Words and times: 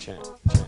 change. 0.00 0.59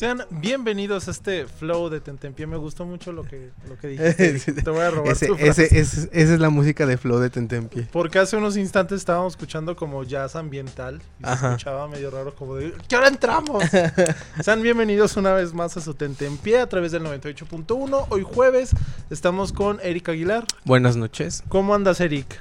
Sean 0.00 0.22
bienvenidos 0.30 1.08
a 1.08 1.10
este 1.10 1.46
flow 1.46 1.90
de 1.90 2.00
Tentempié. 2.00 2.46
Me 2.46 2.56
gustó 2.56 2.86
mucho 2.86 3.12
lo 3.12 3.22
que, 3.22 3.50
lo 3.68 3.76
que 3.78 3.88
dijiste. 3.88 4.54
Te 4.54 4.70
voy 4.70 4.80
a 4.80 4.90
robar 4.90 5.12
ese, 5.12 5.26
tu 5.26 5.36
frase. 5.36 5.64
ese- 5.78 6.08
esa 6.10 6.32
es 6.34 6.40
la 6.40 6.48
música 6.48 6.86
de 6.86 6.96
Flow 6.96 7.18
de 7.18 7.28
Tentempié. 7.28 7.86
Porque 7.92 8.18
hace 8.18 8.34
unos 8.38 8.56
instantes 8.56 8.96
estábamos 8.96 9.34
escuchando 9.34 9.76
como 9.76 10.02
jazz 10.04 10.36
ambiental. 10.36 11.02
Y 11.18 11.26
se 11.26 11.32
escuchaba 11.34 11.86
medio 11.86 12.10
raro 12.10 12.34
como 12.34 12.56
de... 12.56 12.72
¿Qué 12.88 12.96
hora 12.96 13.08
entramos? 13.08 13.62
Sean 14.42 14.62
bienvenidos 14.62 15.18
una 15.18 15.34
vez 15.34 15.52
más 15.52 15.76
a 15.76 15.82
su 15.82 15.92
Tentempié 15.92 16.60
a 16.60 16.66
través 16.66 16.92
del 16.92 17.02
98.1. 17.02 18.06
Hoy 18.08 18.22
jueves 18.22 18.70
estamos 19.10 19.52
con 19.52 19.80
Eric 19.82 20.08
Aguilar. 20.08 20.46
Buenas 20.64 20.96
noches. 20.96 21.42
¿Cómo 21.50 21.74
andas, 21.74 22.00
Eric? 22.00 22.40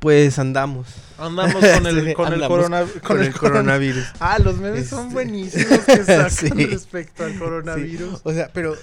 Pues 0.00 0.38
andamos 0.38 0.86
Andamos 1.18 1.54
con 1.54 1.86
el, 1.86 2.14
con 2.14 2.26
el, 2.28 2.34
andamos 2.34 2.48
corona- 2.48 2.86
con, 3.02 3.20
el, 3.20 3.32
corona- 3.32 3.32
coronavirus. 3.32 4.04
Ah, 4.20 4.38
los 4.38 4.58
memes 4.58 4.88
son 4.88 5.00
Este. 5.08 5.12
buenísimos 5.14 5.78
que 5.80 5.96
sacan 6.04 6.30
Sí. 6.30 6.48
respecto 6.66 7.24
al 7.24 7.36
coronavirus. 7.38 8.14
Sí, 8.14 8.20
O 8.22 8.32
sea, 8.32 8.50
pero 8.52 8.76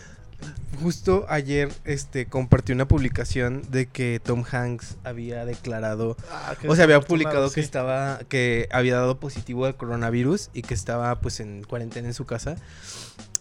justo 0.81 1.25
ayer 1.29 1.71
este 1.85 2.25
compartí 2.25 2.73
una 2.73 2.85
publicación 2.85 3.61
de 3.71 3.85
que 3.87 4.19
Tom 4.21 4.43
Hanks 4.51 4.95
había 5.05 5.45
declarado, 5.45 6.17
Ah, 6.29 6.53
o 6.67 6.75
sea, 6.75 6.83
había 6.83 6.99
publicado 6.99 7.47
que 7.47 7.61
sí. 7.61 7.65
estaba 7.65 8.19
que 8.27 8.67
había 8.71 8.95
dado 8.95 9.17
positivo 9.17 9.65
al 9.65 9.77
coronavirus 9.77 10.49
y 10.53 10.63
que 10.63 10.73
estaba 10.73 11.21
pues 11.21 11.39
en 11.39 11.63
cuarentena 11.63 12.09
en 12.09 12.13
su 12.13 12.25
casa. 12.25 12.57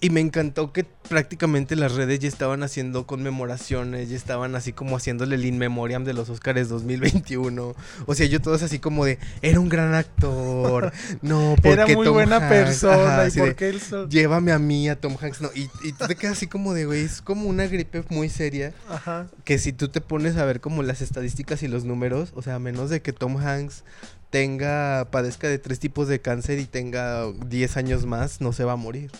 Y 0.05 0.11
me 0.11 0.21
encantó 0.21 0.71
que 0.71 0.85
prácticamente 0.85 1.77
las 1.77 1.95
redes 1.95 2.19
ya 2.19 2.29
estaban 2.29 2.63
haciendo 2.63 3.07
conmemoraciones, 3.07 4.11
ya 4.11 4.17
estaban 4.17 4.55
así 4.55 4.75
como 4.75 4.99
haciéndole 4.99 5.37
el 5.37 5.47
in 5.47 5.57
memoriam 5.57 6.05
de 6.05 6.13
los 6.13 6.29
Oscars 6.29 6.69
2021. 6.69 7.75
O 8.05 8.15
sea, 8.15 8.27
yo 8.27 8.43
todos 8.43 8.63
así 8.63 8.79
como 8.79 9.07
de, 9.07 9.19
era 9.41 9.59
un 9.61 9.71
gran 9.71 9.95
actor. 9.95 10.93
No, 11.23 11.55
porque 11.63 11.71
Era 11.71 11.87
muy 11.87 12.05
Tom 12.05 12.13
buena 12.17 12.37
Hanks, 12.37 12.49
persona. 12.51 13.23
ajá, 13.23 13.29
¿Y 13.29 13.39
por 13.39 13.55
qué 13.55 13.69
él 13.71 13.81
Llévame 14.11 14.53
a 14.53 14.59
mí, 14.59 14.91
a 14.91 15.01
Tom 15.01 15.17
Hanks. 15.19 15.41
No, 15.41 15.49
y, 15.55 15.71
y 15.83 15.93
tú 15.93 16.07
te 16.07 16.17
quedas 16.17 16.37
así 16.37 16.49
como 16.49 16.75
de, 16.75 16.85
güey, 16.85 17.01
es 17.01 17.23
como 17.23 17.49
una 17.49 17.67
gripe 17.67 18.05
muy 18.11 18.29
seria. 18.29 18.75
Ajá. 18.91 19.29
Que 19.45 19.57
si 19.57 19.73
tú 19.73 19.89
te 19.89 20.03
pones 20.03 20.37
a 20.37 20.45
ver 20.45 20.61
como 20.61 20.83
las 20.83 21.01
estadísticas 21.01 21.63
y 21.63 21.69
los 21.69 21.87
números, 21.87 22.35
o 22.35 22.43
sea, 22.43 22.57
a 22.57 22.59
menos 22.59 22.91
de 22.91 23.01
que 23.01 23.15
Tom 23.15 23.39
Hanks 23.39 23.85
tenga, 24.29 25.09
padezca 25.11 25.49
de 25.49 25.59
tres 25.59 25.79
tipos 25.79 26.09
de 26.09 26.21
cáncer 26.21 26.59
y 26.59 26.67
tenga 26.67 27.25
10 27.47 27.79
años 27.79 28.05
más, 28.05 28.43
no 28.43 28.53
se 28.53 28.65
va 28.65 28.73
a 28.73 28.77
morir. 28.77 29.11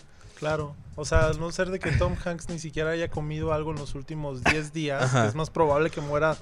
Claro. 0.45 0.77
O 0.97 1.05
sea, 1.05 1.27
al 1.27 1.41
no 1.41 1.51
ser 1.51 1.71
de 1.71 1.81
que 1.81 1.91
Tom 1.93 2.15
Hanks 2.25 2.49
ni 2.51 2.59
siquiera 2.59 2.91
haya 2.91 3.09
comido 3.09 3.53
algo 3.53 3.73
en 3.73 3.79
los 3.79 3.95
últimos 3.97 4.45
10 4.45 4.73
días, 4.73 5.03
Ajá. 5.03 5.27
es 5.27 5.35
más 5.35 5.51
probable 5.51 5.91
que 5.91 6.01
muera 6.01 6.37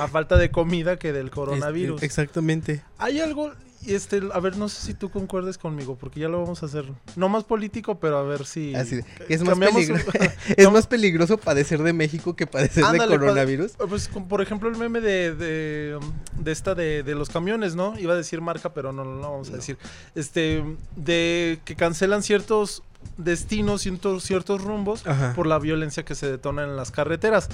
a 0.00 0.08
falta 0.08 0.36
de 0.36 0.50
comida 0.50 0.98
que 0.98 1.12
del 1.12 1.30
coronavirus. 1.30 1.98
Es- 1.98 2.02
exactamente. 2.02 2.82
Hay 2.98 3.20
algo, 3.20 3.52
y 3.80 3.94
este, 3.94 4.20
a 4.32 4.40
ver, 4.40 4.58
no 4.58 4.68
sé 4.68 4.84
si 4.88 4.92
tú 4.94 5.10
concuerdes 5.10 5.56
conmigo, 5.56 5.96
porque 5.98 6.20
ya 6.20 6.28
lo 6.28 6.38
vamos 6.42 6.62
a 6.62 6.66
hacer, 6.66 6.84
no 7.16 7.30
más 7.30 7.44
político, 7.44 7.98
pero 7.98 8.18
a 8.18 8.22
ver 8.24 8.44
si... 8.44 8.74
Así 8.74 9.00
es, 9.30 9.42
más 9.42 9.58
peligro- 9.58 9.96
es 10.56 10.70
más 10.70 10.86
peligroso 10.86 11.38
padecer 11.38 11.82
de 11.82 11.94
México 11.94 12.36
que 12.36 12.46
padecer 12.46 12.84
Ándale, 12.84 13.12
de 13.14 13.18
coronavirus. 13.20 13.72
Pues 13.88 14.08
por 14.28 14.42
ejemplo 14.42 14.68
el 14.68 14.76
meme 14.76 15.00
de, 15.00 15.34
de, 15.34 15.98
de 16.38 16.52
esta 16.52 16.74
de, 16.74 17.02
de 17.04 17.14
los 17.14 17.30
camiones, 17.30 17.74
¿no? 17.74 17.98
Iba 17.98 18.12
a 18.12 18.16
decir 18.16 18.42
marca, 18.42 18.74
pero 18.74 18.92
no, 18.92 19.02
no, 19.04 19.14
no 19.14 19.30
vamos 19.30 19.48
a 19.48 19.52
No. 19.52 19.56
decir. 19.56 19.78
Este, 20.14 20.62
de 20.96 21.58
que 21.64 21.74
cancelan 21.74 22.22
ciertos 22.22 22.82
destinos, 23.16 23.82
ciertos, 23.82 24.22
ciertos 24.24 24.62
rumbos 24.62 25.06
Ajá. 25.06 25.32
por 25.34 25.46
la 25.46 25.58
violencia 25.58 26.04
que 26.04 26.14
se 26.14 26.30
detona 26.30 26.64
en 26.64 26.76
las 26.76 26.90
carreteras. 26.90 27.48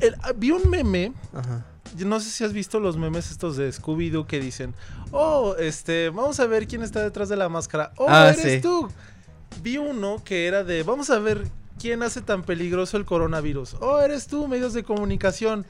El- 0.00 0.14
ah, 0.22 0.32
vi 0.36 0.50
un 0.50 0.68
meme, 0.70 1.12
Ajá. 1.32 1.64
no 1.98 2.20
sé 2.20 2.30
si 2.30 2.44
has 2.44 2.52
visto 2.52 2.80
los 2.80 2.96
memes 2.96 3.30
estos 3.30 3.56
de 3.56 3.70
Scooby-Doo 3.72 4.26
que 4.26 4.40
dicen, 4.40 4.74
oh, 5.12 5.54
este, 5.58 6.10
vamos 6.10 6.40
a 6.40 6.46
ver 6.46 6.66
quién 6.66 6.82
está 6.82 7.02
detrás 7.02 7.28
de 7.28 7.36
la 7.36 7.48
máscara. 7.48 7.92
Oh, 7.96 8.06
Ah, 8.08 8.30
eres 8.30 8.54
sí. 8.56 8.60
tú. 8.60 8.88
Vi 9.62 9.78
uno 9.78 10.22
que 10.24 10.46
era 10.46 10.64
de, 10.64 10.82
vamos 10.82 11.10
a 11.10 11.18
ver 11.18 11.46
quién 11.78 12.02
hace 12.02 12.20
tan 12.22 12.42
peligroso 12.42 12.96
el 12.96 13.04
coronavirus. 13.04 13.76
Oh, 13.80 14.00
eres 14.00 14.26
tú, 14.26 14.48
medios 14.48 14.72
de 14.74 14.82
comunicación. 14.84 15.64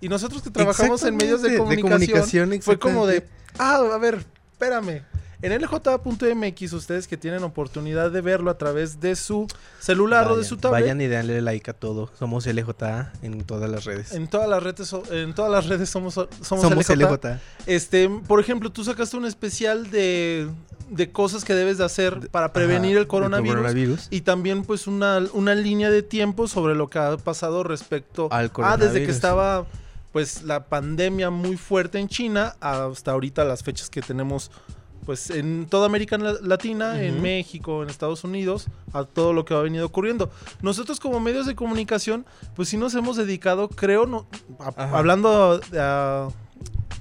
Y 0.00 0.08
nosotros 0.08 0.42
que 0.42 0.50
trabajamos 0.50 1.02
en 1.04 1.16
medios 1.16 1.40
de 1.42 1.56
comunicación, 1.56 1.90
comunicación, 1.90 2.62
fue 2.62 2.78
como 2.78 3.06
de, 3.06 3.26
ah, 3.58 3.76
a 3.92 3.98
ver, 3.98 4.24
espérame. 4.52 5.02
En 5.42 5.52
lj.mx, 5.60 6.72
ustedes 6.72 7.06
que 7.06 7.16
tienen 7.16 7.42
oportunidad 7.44 8.10
de 8.10 8.20
verlo 8.20 8.50
a 8.50 8.58
través 8.58 9.00
de 9.00 9.16
su 9.16 9.46
celular 9.80 10.28
o 10.30 10.36
de 10.36 10.44
su 10.44 10.56
tablet, 10.56 10.82
Vayan 10.82 11.00
y 11.00 11.06
denle 11.06 11.42
like 11.42 11.70
a 11.70 11.74
todo. 11.74 12.10
Somos 12.18 12.46
LJA 12.46 13.12
en 13.22 13.44
todas 13.44 13.68
las 13.70 13.84
redes. 13.84 14.12
en 14.12 14.28
todas 14.28 14.48
las 14.48 14.62
redes, 14.62 14.94
en 15.10 15.34
todas 15.34 15.50
las 15.50 15.66
redes 15.66 15.90
somos, 15.90 16.14
somos, 16.14 16.30
Somos 16.62 16.88
LJ. 16.88 16.94
LJ. 16.96 17.38
Este, 17.66 18.08
por 18.08 18.40
ejemplo, 18.40 18.70
tú 18.70 18.82
sacaste 18.84 19.16
un 19.16 19.26
especial 19.26 19.90
de, 19.90 20.48
de 20.90 21.10
cosas 21.12 21.44
que 21.44 21.54
debes 21.54 21.78
de 21.78 21.84
hacer 21.84 22.28
para 22.30 22.52
prevenir 22.52 22.92
Ajá, 22.92 23.00
el 23.00 23.06
coronavirus. 23.06 23.56
coronavirus. 23.56 24.08
Y 24.10 24.22
también 24.22 24.62
pues 24.64 24.86
una, 24.86 25.20
una 25.34 25.54
línea 25.54 25.90
de 25.90 26.02
tiempo 26.02 26.48
sobre 26.48 26.74
lo 26.74 26.88
que 26.88 26.98
ha 26.98 27.16
pasado 27.18 27.62
respecto 27.62 28.28
Al 28.30 28.50
Ah, 28.56 28.76
desde 28.76 29.00
que 29.00 29.06
coronavirus. 29.06 29.14
estaba 29.14 29.66
pues 30.12 30.44
la 30.44 30.64
pandemia 30.64 31.28
muy 31.28 31.58
fuerte 31.58 31.98
en 31.98 32.08
China 32.08 32.56
hasta 32.60 33.10
ahorita 33.10 33.44
las 33.44 33.62
fechas 33.62 33.90
que 33.90 34.00
tenemos 34.00 34.50
pues 35.06 35.30
en 35.30 35.66
toda 35.70 35.86
América 35.86 36.18
La- 36.18 36.36
Latina, 36.42 37.02
en. 37.02 37.22
México, 37.22 37.82
en 37.82 37.88
Estados 37.88 38.24
Unidos, 38.24 38.66
a 38.92 39.04
todo 39.04 39.32
lo 39.32 39.44
que 39.46 39.54
ha 39.54 39.60
venido 39.60 39.86
ocurriendo. 39.86 40.30
Nosotros 40.60 41.00
como 41.00 41.20
medios 41.20 41.46
de 41.46 41.54
comunicación, 41.54 42.26
pues 42.54 42.68
sí 42.68 42.76
nos 42.76 42.94
hemos 42.94 43.16
dedicado, 43.16 43.68
creo, 43.68 44.04
no, 44.06 44.26
a- 44.58 44.98
hablando 44.98 45.60
a, 45.78 46.28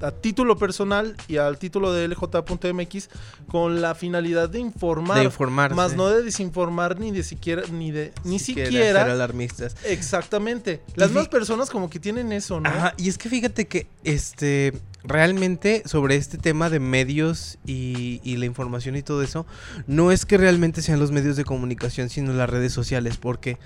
a 0.02 0.12
título 0.12 0.58
personal 0.58 1.16
y 1.28 1.38
al 1.38 1.58
título 1.58 1.92
de 1.94 2.08
LJ.mx, 2.08 3.10
con 3.48 3.82
la 3.82 3.96
finalidad 3.96 4.50
de 4.50 4.60
informar, 4.60 5.18
De 5.20 5.24
informarse. 5.26 5.76
más 5.76 5.96
no 5.96 6.08
de 6.10 6.22
desinformar 6.22 7.00
ni 7.00 7.12
de 7.12 7.24
siquiera, 7.24 7.64
ni 7.72 7.92
de, 7.92 8.14
ni 8.24 8.38
Siquiera 8.40 8.70
siquiera 8.70 9.02
ser 9.04 9.12
alarmistas. 9.12 9.76
Exactamente. 9.86 10.82
Las 10.96 11.12
más 11.12 11.28
personas 11.28 11.70
como 11.70 11.90
que 11.90 12.00
tienen 12.00 12.32
eso, 12.34 12.60
¿no? 12.60 12.70
Ajá, 12.70 12.94
y 12.98 13.10
es 13.10 13.18
que 13.18 13.30
fíjate 13.30 13.68
que 13.68 13.88
este 14.04 14.74
realmente 15.08 15.84
sobre 15.86 16.16
este 16.16 16.38
tema 16.38 16.70
de 16.70 16.80
medios 16.80 17.58
y, 17.66 18.22
y 18.24 18.38
la 18.38 18.46
información 18.46 18.96
y 18.96 19.02
todo 19.02 19.22
eso, 19.24 19.46
no 19.88 20.12
es 20.12 20.26
que 20.26 20.38
realmente 20.38 20.82
sean 20.82 21.00
los 21.00 21.12
medios 21.12 21.36
de 21.36 21.46
comunicación, 21.46 22.10
sino 22.10 22.34
las 22.34 22.50
redes 22.50 22.74
sociales, 22.74 23.18
porque 23.18 23.58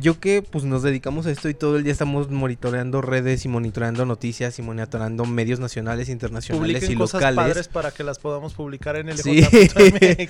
yo 0.00 0.20
que 0.20 0.42
pues 0.42 0.64
nos 0.64 0.82
dedicamos 0.82 1.26
a 1.26 1.30
esto 1.30 1.48
y 1.48 1.54
todo 1.54 1.76
el 1.76 1.84
día 1.84 1.92
estamos 1.92 2.30
monitoreando 2.30 3.00
redes 3.00 3.44
y 3.44 3.48
monitoreando 3.48 4.04
noticias 4.06 4.58
y 4.58 4.62
monitoreando 4.62 5.24
medios 5.24 5.60
nacionales, 5.60 6.08
internacionales 6.08 6.74
Publiquen 6.76 6.92
y 6.92 6.96
cosas 6.96 7.20
locales. 7.20 7.36
padres 7.36 7.68
para 7.68 7.90
que 7.90 8.04
las 8.04 8.18
podamos 8.18 8.54
publicar 8.54 8.96
en 8.96 9.08
el 9.08 9.18
Sí. 9.18 9.44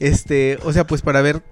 Este, 0.00 0.58
o 0.64 0.72
sea, 0.72 0.86
pues 0.86 1.02
para 1.02 1.22
ver 1.22 1.42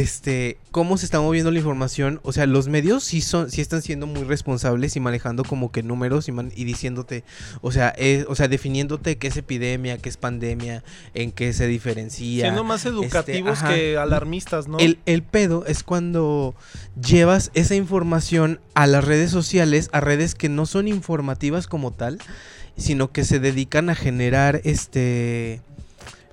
este 0.00 0.58
cómo 0.70 0.98
se 0.98 1.06
está 1.06 1.20
moviendo 1.20 1.50
la 1.50 1.58
información, 1.58 2.20
o 2.22 2.32
sea, 2.32 2.46
los 2.46 2.68
medios 2.68 3.02
sí 3.04 3.20
son 3.20 3.50
sí 3.50 3.60
están 3.60 3.82
siendo 3.82 4.06
muy 4.06 4.24
responsables 4.24 4.94
y 4.96 5.00
manejando 5.00 5.42
como 5.44 5.72
que 5.72 5.82
números 5.82 6.28
y, 6.28 6.32
man- 6.32 6.52
y 6.54 6.64
diciéndote, 6.64 7.24
o 7.62 7.72
sea, 7.72 7.88
es- 7.90 8.26
o 8.28 8.34
sea, 8.34 8.48
definiéndote 8.48 9.16
qué 9.16 9.28
es 9.28 9.36
epidemia, 9.36 9.98
qué 9.98 10.08
es 10.08 10.16
pandemia, 10.16 10.84
en 11.14 11.32
qué 11.32 11.52
se 11.52 11.66
diferencia. 11.66 12.42
Siendo 12.44 12.62
más 12.64 12.84
educativos 12.86 13.54
Este, 13.54 13.64
ajá. 13.66 13.74
que 13.74 13.96
alarmistas, 13.98 14.68
¿no? 14.68 14.78
El, 14.78 14.98
el 15.06 15.22
pedo 15.22 15.64
es 15.66 15.82
cuando 15.82 16.54
llevas 17.00 17.50
esa 17.54 17.74
información 17.74 18.60
a 18.74 18.86
las 18.86 19.04
redes 19.04 19.30
sociales, 19.30 19.88
a 19.92 20.00
redes 20.00 20.34
que 20.34 20.48
no 20.48 20.66
son 20.66 20.88
informativas 20.88 21.66
como 21.66 21.90
tal, 21.92 22.18
sino 22.76 23.10
que 23.10 23.24
se 23.24 23.38
dedican 23.40 23.88
a 23.88 23.94
generar 23.94 24.60
este 24.64 25.62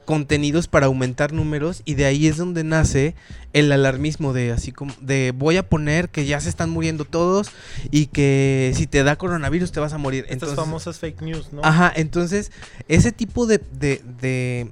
contenidos 0.06 0.68
para 0.68 0.88
aumentar 0.88 1.34
números 1.34 1.82
y 1.86 1.96
de 1.96 2.06
ahí 2.06 2.28
es 2.28 2.38
donde 2.38 2.64
nace 2.64 3.16
el 3.54 3.72
alarmismo 3.72 4.34
de 4.34 4.52
así 4.52 4.72
como 4.72 4.94
de 5.02 5.34
voy 5.36 5.58
a 5.58 5.68
poner 5.68 6.10
que 6.10 6.26
ya 6.26 6.40
se 6.40 6.50
están 6.50 6.70
muriendo 6.70 7.06
todos 7.06 7.50
y 7.92 8.08
que 8.08 8.72
si 8.76 8.88
te 8.88 9.04
da 9.04 9.16
coronavirus 9.16 9.72
te 9.72 9.80
vas 9.80 9.94
a 9.94 9.98
morir. 9.98 10.24
Estas 10.24 10.34
Entonces, 10.34 10.56
famosas 10.58 11.00
fake 11.00 11.22
news, 11.22 11.54
¿no? 11.54 11.62
Ajá, 11.64 11.92
entonces 11.96 12.52
ese 12.88 13.12
tipo 13.12 13.46
de, 13.46 13.60
de, 13.72 14.02
de, 14.20 14.72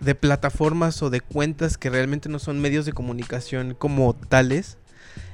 de 0.00 0.14
plataformas 0.14 1.02
o 1.02 1.10
de 1.10 1.20
cuentas 1.20 1.78
que 1.78 1.90
realmente 1.90 2.28
no 2.28 2.38
son 2.38 2.60
medios 2.60 2.86
de 2.86 2.92
comunicación 2.92 3.74
como 3.78 4.14
tales, 4.14 4.78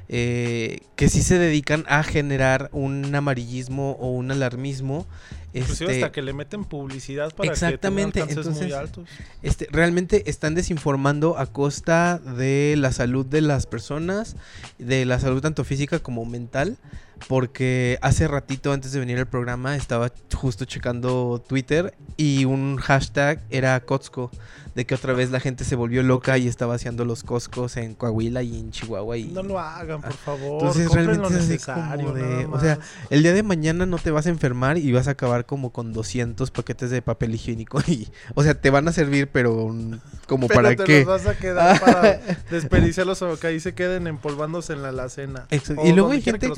eh, 0.08 0.80
que 0.96 1.08
sí 1.08 1.22
se 1.22 1.38
dedican 1.38 1.84
a 1.88 2.02
generar 2.02 2.68
un 2.72 3.14
amarillismo 3.14 3.92
o 4.00 4.10
un 4.10 4.30
alarmismo, 4.30 5.06
Inclusive 5.56 5.92
Este, 5.92 6.04
hasta 6.04 6.12
que 6.12 6.20
le 6.22 6.32
meten 6.32 6.64
publicidad 6.64 7.32
para 7.32 7.52
Exactamente, 7.52 8.14
que 8.14 8.22
alcances 8.22 8.46
muy 8.46 8.64
entonces- 8.64 8.76
altos. 8.76 9.08
Este, 9.42 9.68
realmente 9.70 10.28
están 10.28 10.56
desinformando 10.56 11.38
a 11.38 11.46
costa 11.46 12.18
de 12.18 12.74
la 12.76 12.90
salud 12.90 13.24
de 13.24 13.40
las 13.40 13.66
personas, 13.66 14.34
de 14.80 15.04
la 15.04 15.20
salud 15.20 15.40
tanto 15.40 15.62
física 15.62 16.00
como 16.00 16.24
mental, 16.24 16.76
porque 17.28 17.98
hace 18.02 18.26
ratito 18.26 18.72
antes 18.72 18.90
de 18.90 18.98
venir 18.98 19.16
al 19.18 19.28
programa 19.28 19.76
estaba 19.76 20.10
justo 20.34 20.64
checando 20.64 21.40
Twitter 21.46 21.94
y 22.16 22.46
un 22.46 22.76
hashtag 22.76 23.40
era 23.48 23.78
Costco, 23.78 24.32
de 24.74 24.86
que 24.86 24.94
otra 24.94 25.12
vez 25.12 25.30
la 25.30 25.40
gente 25.40 25.64
se 25.64 25.76
volvió 25.76 26.02
loca 26.02 26.36
y 26.38 26.48
estaba 26.48 26.74
haciendo 26.74 27.04
los 27.04 27.22
Costcos 27.22 27.76
en 27.76 27.94
Coahuila 27.94 28.42
y 28.42 28.58
en 28.58 28.70
Chihuahua 28.70 29.16
y 29.16 29.24
No 29.24 29.42
lo 29.42 29.58
hagan, 29.58 30.00
por 30.00 30.14
favor. 30.14 30.62
entonces 30.62 30.90
realmente 30.90 31.22
lo 31.22 31.28
es 31.28 31.48
necesario, 31.48 32.06
como 32.06 32.16
de, 32.16 32.22
nada 32.44 32.48
o 32.50 32.60
sea, 32.60 32.78
el 33.10 33.22
día 33.22 33.32
de 33.32 33.42
mañana 33.42 33.86
no 33.86 33.98
te 33.98 34.10
vas 34.10 34.26
a 34.26 34.30
enfermar 34.30 34.78
y 34.78 34.90
vas 34.92 35.08
a 35.08 35.12
acabar 35.12 35.46
como 35.46 35.70
con 35.70 35.92
200 35.92 36.50
paquetes 36.50 36.90
de 36.90 37.02
papel 37.02 37.34
higiénico 37.34 37.80
y, 37.86 38.08
o 38.34 38.42
sea, 38.42 38.54
te 38.54 38.70
van 38.70 38.88
a 38.88 38.92
servir, 38.92 39.28
pero 39.28 39.68
mm, 39.68 39.98
como 40.26 40.48
Pero 40.48 40.62
para 40.62 40.76
te 40.76 40.84
qué. 40.84 40.98
los 41.04 41.06
vas 41.06 41.26
a 41.26 41.38
quedar 41.38 41.80
para 41.84 42.20
desperdiciarlos 42.50 43.22
o 43.22 43.38
que 43.38 43.46
ahí 43.46 43.60
se 43.60 43.74
queden 43.74 44.06
empolvándose 44.06 44.72
en 44.72 44.82
la 44.82 44.88
alacena. 44.88 45.46
Y 45.84 45.92
luego 45.92 46.12
hay 46.12 46.22
gente-. 46.22 46.50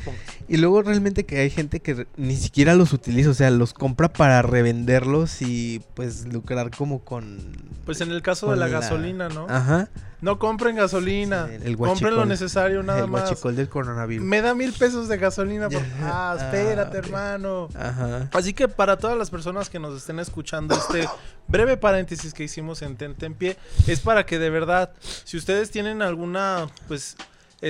Y 0.49 0.57
luego 0.57 0.83
realmente 0.83 1.25
que 1.27 1.39
hay 1.39 1.51
gente 1.51 1.81
que 1.81 2.07
ni 2.17 2.37
siquiera 2.37 2.75
los 2.75 2.93
utiliza, 2.93 3.31
o 3.31 3.35
sea, 3.35 3.51
los 3.51 3.75
compra 3.75 4.13
para 4.13 4.43
revenderlos 4.43 5.43
y 5.43 5.83
pues 5.95 6.27
lucrar 6.27 6.71
como 6.71 7.01
con... 7.01 7.39
Pues 7.85 8.01
en 8.07 8.13
el 8.13 8.23
caso 8.23 8.51
de 8.51 8.57
la 8.57 8.67
la- 8.67 8.73
gasolina, 8.81 9.29
¿no? 9.29 9.47
Ajá. 9.49 9.89
No 10.23 10.39
compren 10.39 10.77
gasolina. 10.77 11.47
Sí, 11.47 11.59
el 11.63 11.77
compren 11.77 12.15
lo 12.17 12.25
necesario 12.25 12.83
nada 12.83 13.01
el 13.01 13.07
más. 13.09 13.23
guachicol 13.29 13.55
del 13.55 13.69
coronavirus. 13.69 14.25
Me 14.27 14.41
da 14.41 14.55
mil 14.55 14.73
pesos 14.73 15.09
de 15.09 15.19
gasolina. 15.19 15.69
Por... 15.69 15.83
Ah, 16.03 16.33
Ah, 16.33 16.37
espérate, 16.41 16.99
ok. 16.99 17.05
hermano. 17.05 17.69
Ajá. 17.79 18.29
Así 18.33 18.55
que 18.55 18.67
para 18.67 18.97
todas 18.97 19.19
las 19.19 19.29
personas 19.31 19.69
que 19.69 19.79
nos 19.79 19.95
estén 19.97 20.19
escuchando 20.19 20.75
este 20.75 21.07
breve 21.49 21.77
paréntesis 21.77 22.33
que 22.33 22.45
hicimos 22.45 22.81
en 22.81 22.97
Tente 22.97 23.27
en 23.27 23.35
Pie, 23.35 23.59
es 23.87 24.01
para 24.01 24.25
que 24.25 24.39
de 24.39 24.49
verdad, 24.49 24.91
si 25.01 25.37
ustedes 25.37 25.71
tienen 25.71 26.01
alguna, 26.01 26.67
pues, 26.89 27.15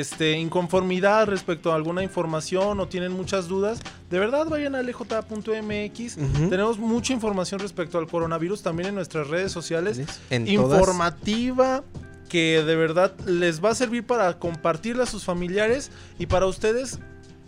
este, 0.01 0.33
inconformidad 0.39 1.27
respecto 1.27 1.73
a 1.73 1.75
alguna 1.77 2.03
información 2.03 2.79
o 2.81 2.89
tienen 2.89 3.13
muchas 3.13 3.49
dudas, 3.49 3.81
de 4.11 4.19
verdad 4.19 4.47
vayan 4.49 4.75
a 4.75 4.83
lj.mx. 4.83 6.17
Tenemos 6.51 6.79
mucha 6.79 7.13
información 7.13 7.61
respecto 7.61 7.99
al 7.99 8.07
coronavirus 8.07 8.63
también 8.63 8.91
en 8.91 8.95
nuestras 8.97 9.29
redes 9.29 9.53
sociales. 9.53 9.99
En 10.31 10.45
todas- 10.57 10.79
Informativa 10.81 11.83
que 12.29 12.63
de 12.65 12.75
verdad 12.77 13.15
les 13.27 13.65
va 13.65 13.71
a 13.71 13.75
servir 13.75 14.05
para 14.05 14.39
compartirla 14.39 15.05
a 15.05 15.07
sus 15.07 15.25
familiares 15.25 15.91
y 16.19 16.27
para 16.27 16.47
ustedes 16.47 16.99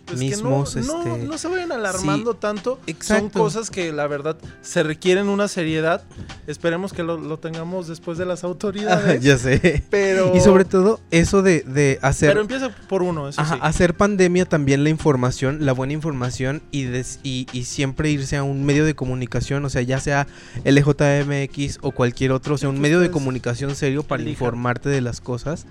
pues 0.09 0.19
Mismos, 0.19 0.73
que 0.75 0.81
no, 0.81 1.15
este, 1.15 1.25
no 1.27 1.37
se 1.37 1.47
vayan 1.47 1.71
alarmando 1.71 2.33
tanto. 2.35 2.79
Son 3.01 3.29
cosas 3.29 3.69
que 3.69 3.91
la 3.91 4.07
verdad 4.07 4.37
se 4.61 4.83
requieren 4.83 5.29
una 5.29 5.47
seriedad. 5.47 6.03
Esperemos 6.47 6.93
que 6.93 7.03
lo, 7.03 7.17
lo 7.17 7.37
tengamos 7.39 7.87
después 7.87 8.17
de 8.17 8.25
las 8.25 8.43
autoridades. 8.43 9.21
ya 9.23 9.37
sé. 9.37 9.83
pero, 9.89 10.35
Y 10.35 10.39
sobre 10.41 10.65
todo 10.65 10.99
eso 11.11 11.41
de, 11.41 11.61
de 11.61 11.99
hacer... 12.01 12.29
pero 12.29 12.41
empieza 12.41 12.69
por 12.87 13.03
uno, 13.03 13.29
eso 13.29 13.39
Ajá, 13.41 13.55
sí. 13.55 13.59
hacer 13.63 13.93
pandemia 13.95 14.45
también 14.45 14.83
la 14.83 14.89
información, 14.89 15.65
la 15.65 15.73
buena 15.73 15.93
información 15.93 16.61
y, 16.71 16.83
des- 16.83 17.19
y, 17.23 17.47
y 17.53 17.63
siempre 17.65 18.09
irse 18.09 18.35
a 18.37 18.43
un 18.43 18.65
medio 18.65 18.85
de 18.85 18.95
comunicación, 18.95 19.63
o 19.65 19.69
sea, 19.69 19.81
ya 19.81 19.99
sea 19.99 20.27
LJMX 20.65 21.79
o 21.81 21.91
cualquier 21.91 22.31
otro, 22.31 22.55
o 22.55 22.57
sea, 22.57 22.69
un 22.69 22.79
medio 22.79 22.99
de 22.99 23.11
comunicación 23.11 23.75
serio 23.75 24.03
para 24.03 24.23
informarte 24.23 24.89
de 24.89 25.01
las 25.01 25.21
cosas. 25.21 25.65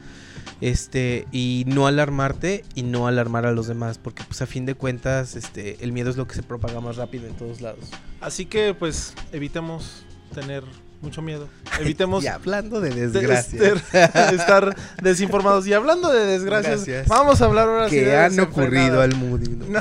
Este, 0.60 1.26
y 1.31 1.64
no 1.66 1.87
alarmarte 1.87 2.64
y 2.75 2.82
no 2.82 3.06
alarmar 3.06 3.46
a 3.46 3.52
los 3.52 3.69
demás, 3.69 3.99
porque 3.99 4.25
pues 4.25 4.43
a 4.43 4.46
fin 4.46 4.66
de 4.66 4.75
cuentas, 4.75 5.37
este, 5.37 5.82
el 5.84 5.93
miedo 5.93 6.10
es 6.10 6.16
lo 6.16 6.26
que 6.26 6.34
se 6.34 6.43
propaga 6.43 6.81
más 6.81 6.96
rápido 6.96 7.26
en 7.26 7.34
todos 7.34 7.60
lados. 7.60 7.90
Así 8.20 8.46
que 8.46 8.75
pues 8.75 9.14
evitemos 9.32 10.05
tener 10.34 10.64
mucho 11.00 11.22
miedo. 11.22 11.48
Evitemos 11.80 12.24
Y 12.24 12.26
hablando 12.28 12.80
de 12.80 12.90
de- 12.90 13.08
desgracias. 13.08 13.62
estar, 13.94 14.34
estar 14.34 14.76
desinformados. 15.02 15.66
Y 15.66 15.72
hablando 15.72 16.10
de 16.12 16.26
desgracias, 16.26 16.84
Gracias. 16.84 17.08
vamos 17.08 17.40
a 17.40 17.44
hablar 17.44 17.68
ahora 17.68 17.88
sí 17.88 17.96
que 17.96 18.04
de 18.06 18.16
han 18.18 18.38
ocurrido 18.40 19.00
al 19.00 19.14
Moody. 19.14 19.48
¿no? 19.50 19.66
No, 19.68 19.80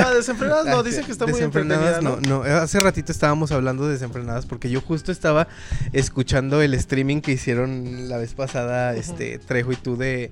no, 0.00 0.14
desenfrenadas 0.14 0.66
no, 0.66 0.82
dicen 0.82 1.04
que 1.04 1.12
está 1.12 1.26
muy 1.26 1.40
entretenida, 1.40 1.78
Desenfrenadas, 1.78 2.02
¿no? 2.28 2.38
no, 2.42 2.44
no, 2.44 2.56
hace 2.56 2.78
ratito 2.80 3.10
estábamos 3.10 3.52
hablando 3.52 3.86
de 3.86 3.92
desenfrenadas 3.92 4.46
porque 4.46 4.70
yo 4.70 4.80
justo 4.80 5.10
estaba 5.12 5.48
escuchando 5.92 6.60
el 6.62 6.74
streaming 6.74 7.20
que 7.20 7.32
hicieron 7.32 8.08
la 8.08 8.18
vez 8.18 8.34
pasada, 8.34 8.94
este, 8.94 9.38
Trejo 9.38 9.72
y 9.72 9.76
tú 9.76 9.96
de 9.96 10.30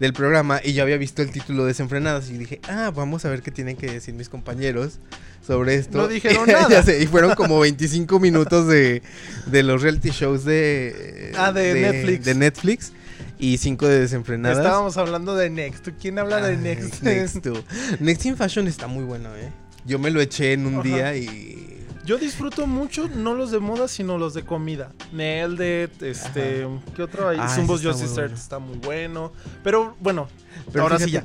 del 0.00 0.12
programa 0.12 0.60
y 0.62 0.72
yo 0.74 0.82
había 0.82 0.96
visto 0.98 1.22
el 1.22 1.30
título 1.30 1.62
de 1.64 1.68
Desenfrenadas 1.68 2.28
y 2.30 2.36
dije, 2.36 2.60
ah, 2.68 2.92
vamos 2.94 3.24
a 3.24 3.30
ver 3.30 3.42
qué 3.42 3.50
tienen 3.50 3.76
que 3.76 3.86
decir 3.90 4.14
mis 4.14 4.28
compañeros 4.28 4.98
sobre 5.46 5.76
esto. 5.76 5.98
No 5.98 6.08
dijeron 6.08 6.46
Ya 6.46 6.62
nada. 6.62 6.82
sé, 6.82 7.02
y 7.02 7.06
fueron 7.06 7.34
como 7.34 7.58
25 7.60 8.18
minutos 8.20 8.66
de, 8.68 9.02
de 9.46 9.62
los 9.62 9.82
reality 9.82 10.10
shows 10.10 10.44
de, 10.44 11.32
Ah, 11.36 11.52
de 11.52 11.74
Netflix. 11.74 12.24
de 12.24 12.34
Netflix 12.34 12.92
y 13.38 13.58
5 13.58 13.86
de 13.88 14.00
Desenfrenadas. 14.00 14.58
Estábamos 14.58 14.96
hablando 14.96 15.34
de 15.36 15.48
Next. 15.50 15.88
¿Quién 16.00 16.18
habla 16.18 16.40
de 16.46 16.56
Next? 16.56 17.02
Next, 17.02 18.26
in 18.26 18.36
Fashion 18.36 18.66
está 18.66 18.86
muy 18.86 19.04
bueno, 19.04 19.34
¿eh? 19.36 19.50
Yo 19.84 19.98
me 19.98 20.10
lo 20.10 20.20
eché 20.20 20.52
en 20.52 20.66
un 20.66 20.74
Ajá. 20.74 20.82
día 20.82 21.16
y... 21.16 21.65
Yo 22.06 22.18
disfruto 22.18 22.68
mucho, 22.68 23.08
no 23.08 23.34
los 23.34 23.50
de 23.50 23.58
moda, 23.58 23.88
sino 23.88 24.16
los 24.16 24.32
de 24.32 24.44
comida. 24.44 24.92
Nailed 25.12 25.88
It, 25.90 26.02
este, 26.04 26.64
¿qué 26.94 27.02
otro 27.02 27.28
hay? 27.28 27.38
Ah, 27.40 27.48
Zumbos 27.48 27.80
está 27.80 27.90
Just 27.90 28.00
muy 28.00 28.08
Dessert 28.08 28.28
bueno. 28.28 28.40
está 28.40 28.58
muy 28.60 28.78
bueno. 28.78 29.32
Pero 29.64 29.96
bueno, 30.00 30.28
Pero 30.72 30.84
ahora 30.84 31.00
sí 31.00 31.10
ya. 31.10 31.24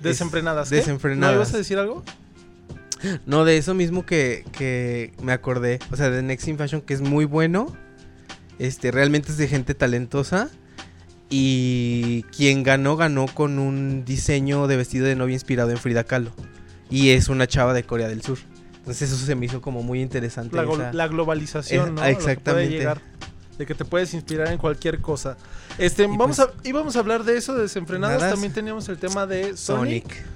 Desenfrenadas. 0.00 0.70
¿qué? 0.70 0.76
desenfrenadas. 0.76 1.34
¿No 1.34 1.36
ibas 1.42 1.52
a 1.52 1.58
decir 1.58 1.78
algo? 1.78 2.02
No, 3.26 3.44
de 3.44 3.58
eso 3.58 3.74
mismo 3.74 4.06
que, 4.06 4.46
que 4.52 5.12
me 5.22 5.32
acordé. 5.32 5.80
O 5.90 5.96
sea, 5.96 6.08
de 6.08 6.22
Next 6.22 6.48
in 6.48 6.56
Fashion, 6.56 6.80
que 6.80 6.94
es 6.94 7.02
muy 7.02 7.26
bueno. 7.26 7.76
Este, 8.58 8.90
realmente 8.90 9.32
es 9.32 9.36
de 9.36 9.48
gente 9.48 9.74
talentosa. 9.74 10.48
Y 11.28 12.22
quien 12.34 12.62
ganó, 12.62 12.96
ganó 12.96 13.26
con 13.26 13.58
un 13.58 14.04
diseño 14.06 14.66
de 14.66 14.76
vestido 14.76 15.04
de 15.06 15.14
novia 15.14 15.34
inspirado 15.34 15.70
en 15.72 15.78
Frida 15.78 16.04
Kahlo. 16.04 16.30
Y 16.90 17.10
es 17.10 17.28
una 17.28 17.46
chava 17.46 17.74
de 17.74 17.84
Corea 17.84 18.08
del 18.08 18.22
Sur. 18.22 18.38
Entonces 18.82 19.12
eso 19.12 19.24
se 19.24 19.34
me 19.36 19.46
hizo 19.46 19.60
como 19.60 19.82
muy 19.82 20.02
interesante. 20.02 20.56
La, 20.56 20.64
esa- 20.64 20.92
la 20.92 21.06
globalización, 21.08 21.88
Es- 21.88 21.92
¿no? 21.94 22.04
exactamente. 22.04 22.70
llegar, 22.78 23.00
de 23.58 23.64
que 23.66 23.74
te 23.76 23.84
puedes 23.84 24.12
inspirar 24.12 24.48
en 24.48 24.58
cualquier 24.58 25.00
cosa. 25.00 25.36
Este, 25.78 26.02
Y 26.04 26.06
vamos 26.16 26.36
pues- 26.36 26.40
a, 26.48 26.52
íbamos 26.64 26.96
a 26.96 26.98
hablar 26.98 27.22
de 27.22 27.36
eso, 27.36 27.54
de 27.54 27.62
desenfrenadas. 27.62 28.18
Nadas. 28.18 28.32
También 28.34 28.52
teníamos 28.52 28.88
el 28.88 28.98
tema 28.98 29.26
de 29.26 29.56
Sonic. 29.56 30.04
Sonic. 30.08 30.26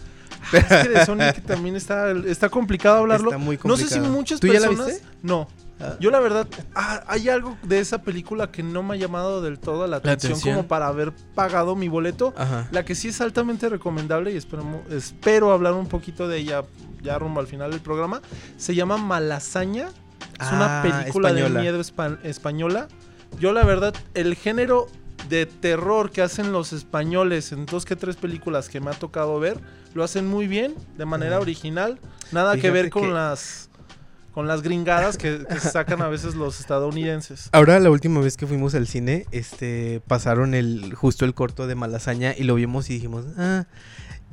Es 0.53 0.65
que 0.65 0.89
de 0.91 1.05
Sonic 1.05 1.43
también 1.45 1.75
está, 1.75 2.13
está 2.13 2.49
complicado 2.49 2.99
hablarlo. 2.99 3.31
Está 3.31 3.39
muy 3.39 3.59
no 3.65 3.77
sé 3.77 3.83
si 3.85 3.89
complicado. 3.95 4.13
muchas 4.17 4.39
¿Tú 4.41 4.47
ya 4.47 4.61
la 4.61 4.69
personas. 4.69 4.87
viste? 4.87 5.07
No. 5.23 5.49
Ah. 5.81 5.97
Yo 6.01 6.11
la 6.11 6.21
verdad, 6.21 6.47
ah, 6.75 7.03
hay 7.07 7.29
algo 7.29 7.57
de 7.63 7.81
esa 7.81 8.01
película 8.03 8.51
que 8.51 8.63
no 8.63 8.83
me 8.83 8.95
ha 8.95 8.97
llamado 8.97 9.43
del 9.43 9.59
todo 9.59 9.87
la 9.87 9.99
atención, 9.99 10.33
atención. 10.33 10.55
como 10.57 10.69
para 10.69 10.87
haber 10.89 11.13
pagado 11.35 11.77
mi 11.77 11.89
boleto. 11.89 12.33
Ajá. 12.37 12.67
La 12.71 12.85
que 12.85 12.95
sí 12.95 13.09
es 13.09 13.21
altamente 13.21 13.69
recomendable 13.69 14.33
y 14.33 14.37
esperemos- 14.37 14.91
espero 14.91 15.53
hablar 15.53 15.75
un 15.75 15.87
poquito 15.87 16.29
de 16.29 16.39
ella 16.39 16.63
ya 17.03 17.19
rumbo 17.19 17.41
al 17.41 17.47
final 17.47 17.71
del 17.71 17.81
programa. 17.81 18.23
Se 18.57 18.75
llama 18.75 18.97
Malasaña. 18.97 19.89
Es 20.41 20.53
una 20.53 20.81
Ah, 20.81 20.83
película 20.83 21.29
española. 21.31 21.61
de 21.61 21.63
miedo 21.63 21.81
espa- 21.81 22.19
española. 22.25 22.89
Yo 23.39 23.53
la 23.53 23.65
verdad, 23.65 23.95
el 24.15 24.35
género 24.35 24.87
de 25.29 25.45
terror 25.47 26.11
que 26.11 26.23
hacen 26.23 26.53
los 26.53 26.73
españoles 26.73 27.53
en 27.53 27.67
dos 27.67 27.85
que 27.85 27.97
tres 27.97 28.17
películas 28.17 28.69
que 28.69 28.81
me 28.81 28.91
ha 28.91 28.95
tocado 28.95 29.39
ver, 29.41 29.59
lo 29.95 30.05
hacen 30.05 30.27
muy 30.27 30.47
bien, 30.47 30.75
de 30.97 31.05
manera 31.05 31.33
Ajá. 31.37 31.43
original. 31.43 31.99
Nada 32.33 32.57
que 32.57 32.71
ver 32.71 32.91
con 32.91 33.03
que- 33.05 33.09
las 33.11 33.66
con 34.37 34.47
las 34.47 34.61
gringadas 34.61 35.17
que, 35.17 35.47
sacan 35.61 36.03
a 36.03 36.09
veces 36.09 36.35
los 36.35 36.61
estadounidenses. 36.61 37.49
Ahora 37.53 37.81
la 37.81 37.89
última 37.89 38.21
vez 38.21 38.37
que 38.37 38.47
fuimos 38.47 38.75
al 38.75 38.87
cine, 38.87 39.25
este, 39.31 40.03
pasaron 40.07 40.53
el 40.53 40.93
justo 40.93 41.25
el 41.25 41.33
corto 41.33 41.67
de 41.67 41.75
Malasaña 41.75 42.35
y 42.37 42.43
lo 42.45 42.55
vimos 42.57 42.91
y 42.91 42.93
dijimos, 42.93 43.25
ah, 43.39 43.65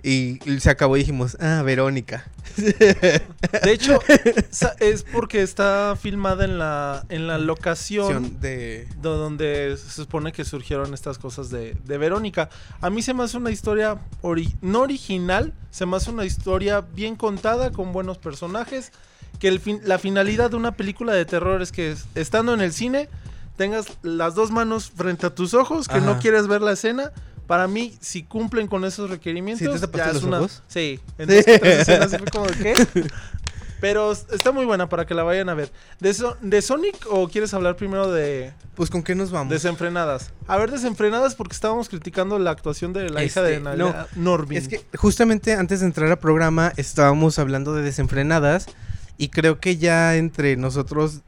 y 0.04 0.40
se 0.60 0.70
acabó 0.70 0.98
y 0.98 1.00
dijimos, 1.00 1.38
ah, 1.40 1.62
Verónica. 1.64 2.26
De 2.58 3.72
hecho, 3.72 4.00
es 4.80 5.04
porque 5.04 5.42
está 5.42 5.96
filmada 6.00 6.46
en 6.46 6.58
la 6.58 7.06
en 7.10 7.26
la 7.28 7.38
locación 7.38 8.40
de 8.42 8.88
do- 9.02 9.18
donde 9.18 9.76
se 9.78 9.90
supone 9.92 10.32
que 10.32 10.46
surgieron 10.46 10.94
estas 10.94 11.18
cosas 11.18 11.50
de, 11.50 11.76
de 11.86 11.98
Verónica. 11.98 12.50
A 12.82 12.90
mí 12.90 13.02
se 13.02 13.14
me 13.14 13.24
hace 13.24 13.38
una 13.38 13.50
historia 13.52 13.98
ori- 14.22 14.54
no 14.62 14.82
original, 14.82 15.54
se 15.72 15.86
me 15.86 15.96
hace 15.98 16.12
una 16.12 16.26
historia 16.26 16.82
bien 16.82 17.16
contada, 17.16 17.72
con 17.72 17.94
buenos 17.94 18.18
personajes, 18.18 18.92
que 19.40 19.48
el 19.48 19.60
fin- 19.60 19.82
la 19.84 19.98
finalidad 20.00 20.52
de 20.52 20.58
una 20.58 20.74
película 20.76 21.14
de 21.14 21.26
terror 21.26 21.62
es 21.62 21.72
que 21.72 21.92
es- 21.94 22.06
estando 22.16 22.54
en 22.54 22.62
el 22.62 22.74
cine 22.74 23.10
tengas 23.58 23.86
las 24.02 24.36
dos 24.36 24.52
manos 24.52 24.92
frente 24.96 25.28
a 25.28 25.30
tus 25.36 25.54
ojos, 25.54 25.88
que 25.88 26.02
no 26.02 26.20
quieres 26.20 26.48
ver 26.48 26.62
la 26.62 26.72
escena. 26.74 27.12
Para 27.48 27.68
mí, 27.68 27.96
si 28.00 28.24
cumplen 28.24 28.68
con 28.68 28.86
esos 28.86 29.10
requerimientos, 29.10 29.80
¿Sí 29.80 29.88
te 29.88 29.98
ya 29.98 30.06
es 30.08 30.14
los 30.16 30.24
una... 30.24 30.38
ojos? 30.40 30.64
Sí, 30.68 31.00
en 31.18 31.30
Sí. 31.30 31.36
dos 31.36 31.46
que 31.46 31.60
tres 31.60 31.80
escenas 31.80 32.12
sí 32.12 32.18
fue 32.18 32.28
como 32.28 32.46
de 32.48 32.54
¿qué? 32.56 32.74
Pero 33.82 34.14
está 34.14 34.54
muy 34.54 34.64
buena 34.66 34.88
para 34.88 35.06
que 35.06 35.14
la 35.14 35.24
vayan 35.24 35.50
a 35.50 35.54
ver. 35.56 35.70
¿De, 36.00 36.14
So- 36.14 36.38
de 36.42 36.62
Sonic 36.62 36.96
o 37.10 37.28
quieres 37.28 37.54
hablar 37.54 37.76
primero 37.76 38.10
de 38.10 38.54
Pues 38.76 38.90
con 38.90 39.04
qué 39.04 39.14
nos 39.14 39.30
vamos? 39.30 39.50
Desenfrenadas? 39.52 40.32
A 40.48 40.56
ver, 40.58 40.72
Desenfrenadas 40.72 41.36
porque 41.36 41.54
estábamos 41.54 41.90
criticando 41.90 42.40
la 42.40 42.52
actuación 42.52 42.94
de 42.94 43.10
la 43.10 43.26
hija 43.26 43.42
de 43.42 43.56
Este, 43.56 43.64
Nadia 43.64 44.08
Norvin. 44.16 44.58
Es 44.58 44.70
que 44.70 44.86
justamente 44.96 45.54
antes 45.54 45.82
de 45.82 45.88
entrar 45.88 46.10
al 46.10 46.18
programa 46.20 46.72
estábamos 46.78 47.40
hablando 47.40 47.74
de 47.74 47.82
desenfrenadas 47.82 48.68
Y 49.24 49.30
creo 49.30 49.58
que 49.58 49.78
ya 49.78 50.18
entre 50.18 50.58
nosotros 50.58 51.22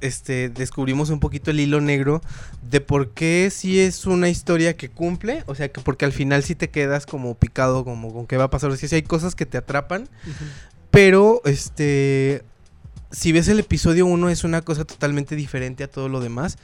este, 0.00 0.48
descubrimos 0.48 1.10
un 1.10 1.20
poquito 1.20 1.50
el 1.50 1.60
hilo 1.60 1.82
negro 1.82 2.22
de 2.62 2.80
por 2.80 3.10
qué 3.10 3.50
si 3.52 3.78
es 3.78 4.06
una 4.06 4.30
historia 4.30 4.74
que 4.74 4.88
cumple, 4.88 5.44
o 5.44 5.54
sea, 5.54 5.70
que 5.70 5.82
porque 5.82 6.06
al 6.06 6.14
final 6.14 6.42
sí 6.44 6.54
te 6.54 6.70
quedas 6.70 7.04
como 7.04 7.34
picado, 7.34 7.84
como 7.84 8.10
con 8.10 8.26
qué 8.26 8.38
va 8.38 8.44
a 8.44 8.50
pasar. 8.50 8.70
O 8.70 8.76
sea, 8.78 8.88
si 8.88 8.94
hay 8.94 9.02
cosas 9.02 9.34
que 9.34 9.44
te 9.44 9.58
atrapan, 9.58 10.08
pero 10.90 11.42
este, 11.44 12.42
si 13.10 13.32
ves 13.32 13.48
el 13.48 13.60
episodio 13.60 14.06
1 14.06 14.30
es 14.30 14.42
una 14.42 14.62
cosa 14.62 14.86
totalmente 14.86 15.36
diferente 15.36 15.84
a 15.84 15.90
todo 15.90 16.08
lo 16.08 16.20
demás. 16.20 16.56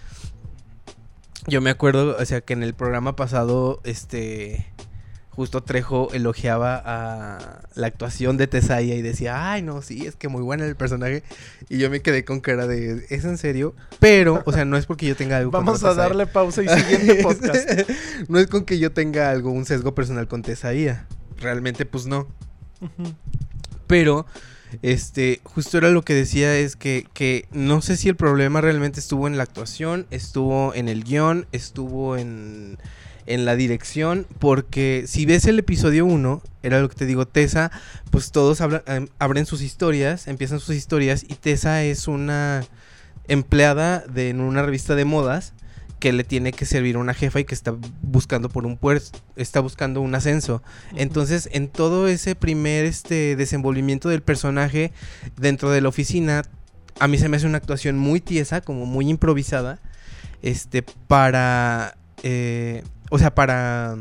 Yo 1.47 1.61
me 1.61 1.69
acuerdo, 1.69 2.17
o 2.19 2.25
sea, 2.25 2.41
que 2.41 2.55
en 2.55 2.63
el 2.63 2.73
programa 2.73 3.15
pasado, 3.15 3.83
este 3.85 4.65
justo 5.37 5.63
Trejo 5.63 6.09
elogiaba 6.15 6.83
a 6.83 7.61
la 7.75 7.87
actuación 7.87 8.39
de 8.39 8.47
Tesaya 8.47 8.95
y 8.95 9.03
decía, 9.03 9.53
ay, 9.53 9.61
no, 9.61 9.83
sí, 9.83 10.07
es 10.07 10.17
que 10.17 10.29
muy 10.29 10.41
buena 10.41 10.65
el 10.65 10.77
personaje. 10.77 11.23
Y 11.69 11.77
yo 11.77 11.91
me 11.91 12.01
quedé 12.01 12.25
con 12.25 12.41
cara 12.41 12.67
de, 12.67 13.05
¿es 13.11 13.27
en 13.27 13.37
serio? 13.37 13.75
Pero, 14.01 14.43
o 14.47 14.53
sea, 14.53 14.65
no 14.65 14.79
es 14.79 14.87
porque 14.87 15.07
yo 15.07 15.15
tenga 15.15 15.37
algo 15.37 15.51
Vamos 15.51 15.85
a 15.85 15.93
darle 15.93 16.27
pausa 16.27 16.63
y 16.63 16.69
siguiente 16.69 17.17
podcast. 17.23 17.69
no 18.29 18.39
es 18.39 18.47
con 18.47 18.65
que 18.65 18.79
yo 18.79 18.93
tenga 18.93 19.31
algo, 19.31 19.51
un 19.51 19.67
sesgo 19.67 19.95
personal 19.95 20.27
con 20.27 20.41
Tesaya. 20.41 21.07
Realmente, 21.37 21.85
pues 21.85 22.07
no. 22.07 22.27
Pero, 23.87 24.25
este, 24.81 25.43
justo 25.45 25.77
era 25.77 25.91
lo 25.91 26.01
que 26.01 26.15
decía, 26.15 26.57
es 26.57 26.77
que, 26.77 27.07
que 27.13 27.47
no 27.53 27.83
sé 27.83 27.99
si 27.99 28.09
el 28.09 28.17
problema 28.17 28.63
realmente 28.63 29.01
estuvo 29.01 29.27
en 29.27 29.37
la 29.37 29.43
actuación, 29.43 30.07
estuvo 30.11 30.73
en 30.73 30.89
el 30.89 31.05
guion, 31.05 31.47
estuvo 31.53 32.17
en 32.17 32.79
en 33.27 33.45
la 33.45 33.57
dirección, 33.57 34.27
porque 34.39 35.05
si 35.07 35.27
ves 35.27 35.47
el 35.47 35.59
episodio 35.59 36.07
1, 36.07 36.43
era 36.63 36.81
lo 36.81 36.89
que 36.89 36.97
te 36.97 37.07
digo, 37.07 37.27
Tessa, 37.27 37.71
pues 38.11 38.31
todos 38.31 38.61
em, 38.61 39.09
abren 39.19 39.47
sus 39.47 39.63
historias, 39.63 40.29
empiezan 40.29 40.61
sus 40.61 40.75
historias, 40.75 41.25
y 41.29 41.35
Tessa 41.35 41.83
es 41.85 42.09
una 42.09 42.65
empleada 43.29 44.01
de 44.01 44.31
en 44.31 44.41
una 44.41 44.63
revista 44.63 44.95
de 44.95 45.05
modas 45.05 45.53
que 45.99 46.13
le 46.13 46.25
tiene 46.25 46.53
que 46.53 46.67
servir 46.67 46.97
a 46.97 46.99
una 46.99 47.15
jefa 47.15 47.41
y 47.41 47.45
que 47.45 47.55
está 47.55 47.75
buscando 48.03 48.49
por 48.49 48.67
un 48.67 48.77
puesto, 48.77 49.19
está 49.37 49.61
buscando 49.61 50.01
un 50.01 50.15
ascenso. 50.15 50.63
Entonces, 50.95 51.49
en 51.53 51.69
todo 51.69 52.07
ese 52.07 52.35
primer 52.35 52.85
este 52.85 53.35
desenvolvimiento 53.35 54.09
del 54.09 54.23
personaje 54.23 54.93
dentro 55.37 55.71
de 55.71 55.81
la 55.81 55.89
oficina, 55.89 56.43
a 56.99 57.09
mí 57.09 57.19
se 57.19 57.29
me 57.29 57.39
hace 57.39 57.47
una 57.47 57.59
actuación 57.59 57.99
muy 57.99 58.21
tiesa, 58.21 58.61
como 58.61 58.85
muy 58.87 59.09
improvisada, 59.09 59.81
este, 60.43 60.83
para 60.83 61.97
eh, 62.23 62.83
o 63.11 63.19
sea, 63.19 63.35
para... 63.35 63.97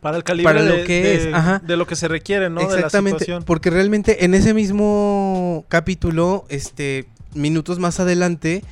Para 0.00 0.16
el 0.16 0.24
calibre 0.24 0.54
para 0.54 0.64
lo 0.64 0.76
de, 0.76 0.84
que 0.84 1.14
es, 1.14 1.28
de 1.66 1.76
lo 1.76 1.86
que 1.86 1.94
se 1.94 2.08
requiere, 2.08 2.48
¿no? 2.48 2.62
Exactamente, 2.62 3.26
porque 3.44 3.68
realmente 3.68 4.24
en 4.24 4.32
ese 4.32 4.54
mismo 4.54 5.66
capítulo, 5.68 6.46
este, 6.48 7.06
minutos 7.34 7.78
más 7.78 8.00
adelante, 8.00 8.64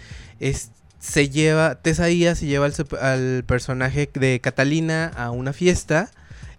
se 0.99 1.29
lleva, 1.29 1.75
Tesaía 1.75 2.35
se 2.35 2.47
lleva 2.47 2.65
al, 2.65 2.75
al, 3.03 3.45
personaje 3.45 4.09
de 4.15 4.41
Catalina 4.41 5.13
a 5.17 5.31
una 5.31 5.53
fiesta 5.53 6.11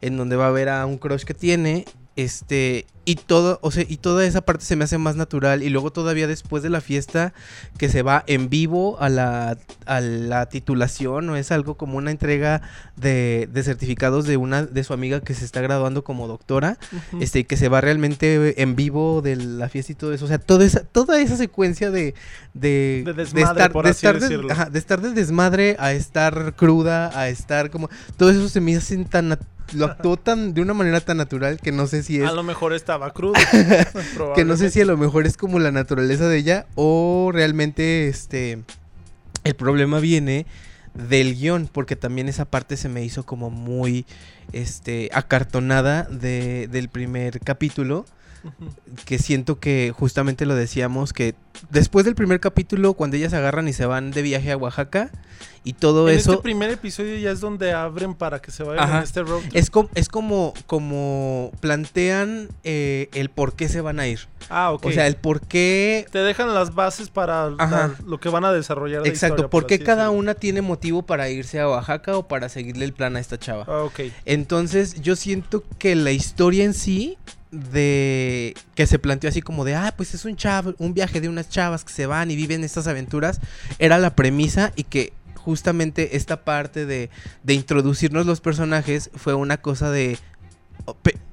en 0.01 0.17
donde 0.17 0.35
va 0.35 0.47
a 0.47 0.51
ver 0.51 0.69
a 0.69 0.85
un 0.85 0.99
crush 0.99 1.23
que 1.23 1.33
tiene 1.33 1.85
este, 2.23 2.85
y 3.05 3.15
todo, 3.15 3.57
o 3.63 3.71
sea, 3.71 3.85
y 3.87 3.97
toda 3.97 4.23
esa 4.23 4.41
parte 4.41 4.65
se 4.65 4.75
me 4.75 4.83
hace 4.83 4.97
más 4.97 5.15
natural. 5.15 5.63
Y 5.63 5.69
luego 5.69 5.91
todavía 5.91 6.27
después 6.27 6.61
de 6.61 6.69
la 6.69 6.79
fiesta, 6.79 7.33
que 7.77 7.89
se 7.89 8.03
va 8.03 8.23
en 8.27 8.49
vivo 8.49 9.01
a 9.01 9.09
la, 9.09 9.57
a 9.85 10.01
la 10.01 10.47
titulación, 10.47 11.29
o 11.29 11.35
es 11.35 11.51
algo 11.51 11.75
como 11.75 11.97
una 11.97 12.11
entrega 12.11 12.61
de, 12.97 13.49
de, 13.51 13.63
certificados 13.63 14.25
de 14.25 14.37
una, 14.37 14.63
de 14.63 14.83
su 14.83 14.93
amiga 14.93 15.21
que 15.21 15.33
se 15.33 15.43
está 15.43 15.61
graduando 15.61 16.03
como 16.03 16.27
doctora. 16.27 16.77
Este, 17.19 17.45
que 17.45 17.57
se 17.57 17.69
va 17.69 17.81
realmente 17.81 18.61
en 18.61 18.75
vivo 18.75 19.21
de 19.21 19.37
la 19.37 19.69
fiesta 19.69 19.91
y 19.93 19.95
todo 19.95 20.13
eso. 20.13 20.25
O 20.25 20.27
sea, 20.27 20.37
toda 20.37 20.65
esa, 20.65 20.81
toda 20.81 21.19
esa 21.19 21.35
secuencia 21.35 21.89
de, 21.89 22.13
de, 22.53 23.03
de, 23.15 23.23
estar, 23.23 23.73
de, 23.73 23.89
estar 23.89 24.19
de, 24.19 24.79
estar 24.79 25.01
de 25.01 25.13
desmadre 25.13 25.75
a 25.79 25.93
estar 25.93 26.53
cruda, 26.55 27.17
a 27.19 27.29
estar 27.29 27.71
como. 27.71 27.89
Todo 28.17 28.29
eso 28.29 28.49
se 28.49 28.61
me 28.61 28.75
hace 28.75 29.03
tan 29.05 29.37
lo 29.73 29.85
actuó 29.85 30.17
tan 30.17 30.53
de 30.53 30.61
una 30.61 30.73
manera 30.73 31.01
tan 31.01 31.17
natural 31.17 31.59
que 31.59 31.71
no 31.71 31.87
sé 31.87 32.03
si 32.03 32.21
es. 32.21 32.27
A 32.27 32.33
lo 32.33 32.43
mejor 32.43 32.73
estaba 32.73 33.11
crudo. 33.11 33.33
que 34.35 34.45
no 34.45 34.57
sé 34.57 34.69
si 34.69 34.81
a 34.81 34.85
lo 34.85 34.97
mejor 34.97 35.25
es 35.25 35.37
como 35.37 35.59
la 35.59 35.71
naturaleza 35.71 36.27
de 36.27 36.37
ella 36.37 36.65
o 36.75 37.31
realmente 37.33 38.07
este 38.07 38.59
el 39.43 39.55
problema 39.55 39.99
viene 39.99 40.45
del 40.93 41.35
guion, 41.35 41.69
porque 41.71 41.95
también 41.95 42.29
esa 42.29 42.45
parte 42.45 42.77
se 42.77 42.89
me 42.89 43.03
hizo 43.03 43.25
como 43.25 43.49
muy 43.49 44.05
este 44.51 45.09
acartonada 45.13 46.03
de, 46.03 46.67
del 46.67 46.89
primer 46.89 47.39
capítulo 47.39 48.05
que 49.05 49.19
siento 49.19 49.59
que 49.59 49.93
justamente 49.95 50.45
lo 50.45 50.55
decíamos 50.55 51.13
que 51.13 51.35
después 51.69 52.05
del 52.05 52.15
primer 52.15 52.39
capítulo 52.39 52.93
cuando 52.93 53.17
ellas 53.17 53.33
agarran 53.33 53.67
y 53.67 53.73
se 53.73 53.85
van 53.85 54.11
de 54.11 54.21
viaje 54.21 54.51
a 54.51 54.57
Oaxaca 54.57 55.11
y 55.63 55.73
todo 55.73 56.09
en 56.09 56.17
eso 56.17 56.31
este 56.31 56.43
primer 56.43 56.69
episodio 56.69 57.17
ya 57.17 57.31
es 57.31 57.41
donde 57.41 57.73
abren 57.73 58.13
para 58.13 58.41
que 58.41 58.51
se 58.51 58.63
vayan 58.63 58.89
en 58.89 59.03
este 59.03 59.23
road 59.23 59.41
es 59.53 59.69
como 59.69 59.89
es 59.93 60.07
como 60.07 60.53
como 60.67 61.51
plantean 61.59 62.49
eh, 62.63 63.09
el 63.13 63.29
por 63.29 63.53
qué 63.53 63.67
se 63.67 63.81
van 63.81 63.99
a 63.99 64.07
ir. 64.07 64.21
Ah 64.49 64.71
ok. 64.71 64.85
O 64.85 64.91
sea 64.91 65.05
el 65.07 65.15
por 65.15 65.41
qué 65.41 66.05
te 66.11 66.19
dejan 66.19 66.53
las 66.53 66.73
bases 66.75 67.09
para 67.09 67.49
lo 68.05 68.19
que 68.19 68.29
van 68.29 68.45
a 68.45 68.53
desarrollar 68.53 69.05
exacto 69.05 69.49
por 69.49 69.67
qué 69.67 69.79
cada 69.79 70.09
una 70.09 70.33
tiene 70.33 70.61
motivo 70.61 71.03
para 71.03 71.29
irse 71.29 71.59
a 71.59 71.67
Oaxaca 71.67 72.17
o 72.17 72.27
para 72.27 72.49
seguirle 72.49 72.85
el 72.85 72.93
plan 72.93 73.15
a 73.15 73.19
esta 73.19 73.37
chava 73.37 73.65
ah, 73.67 73.83
ok. 73.83 73.99
Entonces 74.25 75.01
yo 75.01 75.15
siento 75.15 75.63
que 75.77 75.95
la 75.95 76.11
historia 76.11 76.63
en 76.63 76.73
sí 76.73 77.17
de 77.51 78.55
que 78.75 78.85
se 78.85 78.99
planteó 78.99 79.29
así 79.29 79.41
como 79.41 79.65
de, 79.65 79.75
ah, 79.75 79.93
pues 79.95 80.13
es 80.13 80.25
un 80.25 80.35
chavo, 80.35 80.75
un 80.77 80.93
viaje 80.93 81.21
de 81.21 81.29
unas 81.29 81.49
chavas 81.49 81.83
que 81.83 81.93
se 81.93 82.05
van 82.05 82.31
y 82.31 82.35
viven 82.35 82.63
estas 82.63 82.87
aventuras, 82.87 83.39
era 83.79 83.97
la 83.97 84.15
premisa 84.15 84.71
y 84.75 84.83
que 84.83 85.13
justamente 85.35 86.15
esta 86.15 86.43
parte 86.43 86.85
de, 86.85 87.09
de 87.43 87.53
introducirnos 87.53 88.25
los 88.25 88.41
personajes 88.41 89.09
fue 89.15 89.33
una 89.33 89.57
cosa 89.57 89.89
de, 89.89 90.17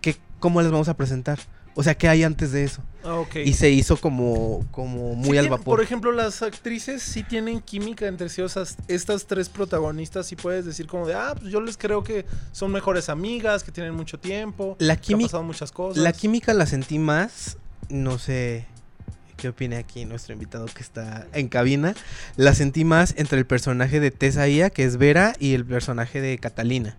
que, 0.01 0.17
¿cómo 0.41 0.63
les 0.63 0.71
vamos 0.71 0.89
a 0.89 0.97
presentar? 0.97 1.39
O 1.79 1.83
sea, 1.83 1.95
¿qué 1.95 2.09
hay 2.09 2.23
antes 2.23 2.53
de 2.53 2.65
eso? 2.65 2.83
Ah, 3.05 3.23
y 3.45 3.53
se 3.53 3.69
hizo 3.69 3.99
como, 3.99 4.67
como 4.71 5.15
muy 5.15 5.37
al 5.37 5.51
vapor. 5.51 5.77
Por 5.77 5.83
ejemplo, 5.83 6.11
las 6.11 6.41
actrices 6.41 7.03
sí 7.03 7.23
tienen 7.23 7.61
química 7.61 8.07
entre 8.07 8.31
sí. 8.31 8.41
O 8.41 8.49
sea, 8.49 8.65
estas 8.89 9.27
tres 9.27 9.51
protagonistas 9.51 10.27
sí 10.27 10.37
puedes 10.37 10.65
decir 10.65 10.87
como 10.87 11.07
de, 11.07 11.13
ah, 11.13 11.35
pues 11.39 11.53
yo 11.53 11.61
les 11.61 11.77
creo 11.77 12.03
que 12.03 12.25
son 12.51 12.73
mejores 12.73 13.11
amigas, 13.11 13.63
que 13.63 13.73
tienen 13.73 13.95
mucho 13.95 14.19
tiempo. 14.19 14.77
La 14.79 14.97
química. 14.97 15.27
pasado 15.27 15.43
muchas 15.43 15.71
cosas. 15.71 16.03
La 16.03 16.15
química 16.15 16.55
la 16.55 16.65
sentí 16.65 16.99
más, 16.99 17.59
no 17.91 18.19
sé 18.19 18.65
qué 19.37 19.51
opine 19.51 19.77
aquí 19.77 20.07
nuestro 20.07 20.33
invitado 20.33 20.65
que 20.65 20.83
está 20.83 21.27
en 21.35 21.49
cabina. 21.49 21.95
La 22.37 22.55
sentí 22.55 22.87
más 22.87 23.13
entre 23.19 23.39
el 23.39 23.45
personaje 23.45 24.01
de 24.01 24.11
Tessa 24.11 24.47
que 24.71 24.85
es 24.85 24.97
Vera, 24.97 25.35
y 25.39 25.53
el 25.53 25.67
personaje 25.67 26.23
de 26.23 26.39
Catalina. 26.39 26.97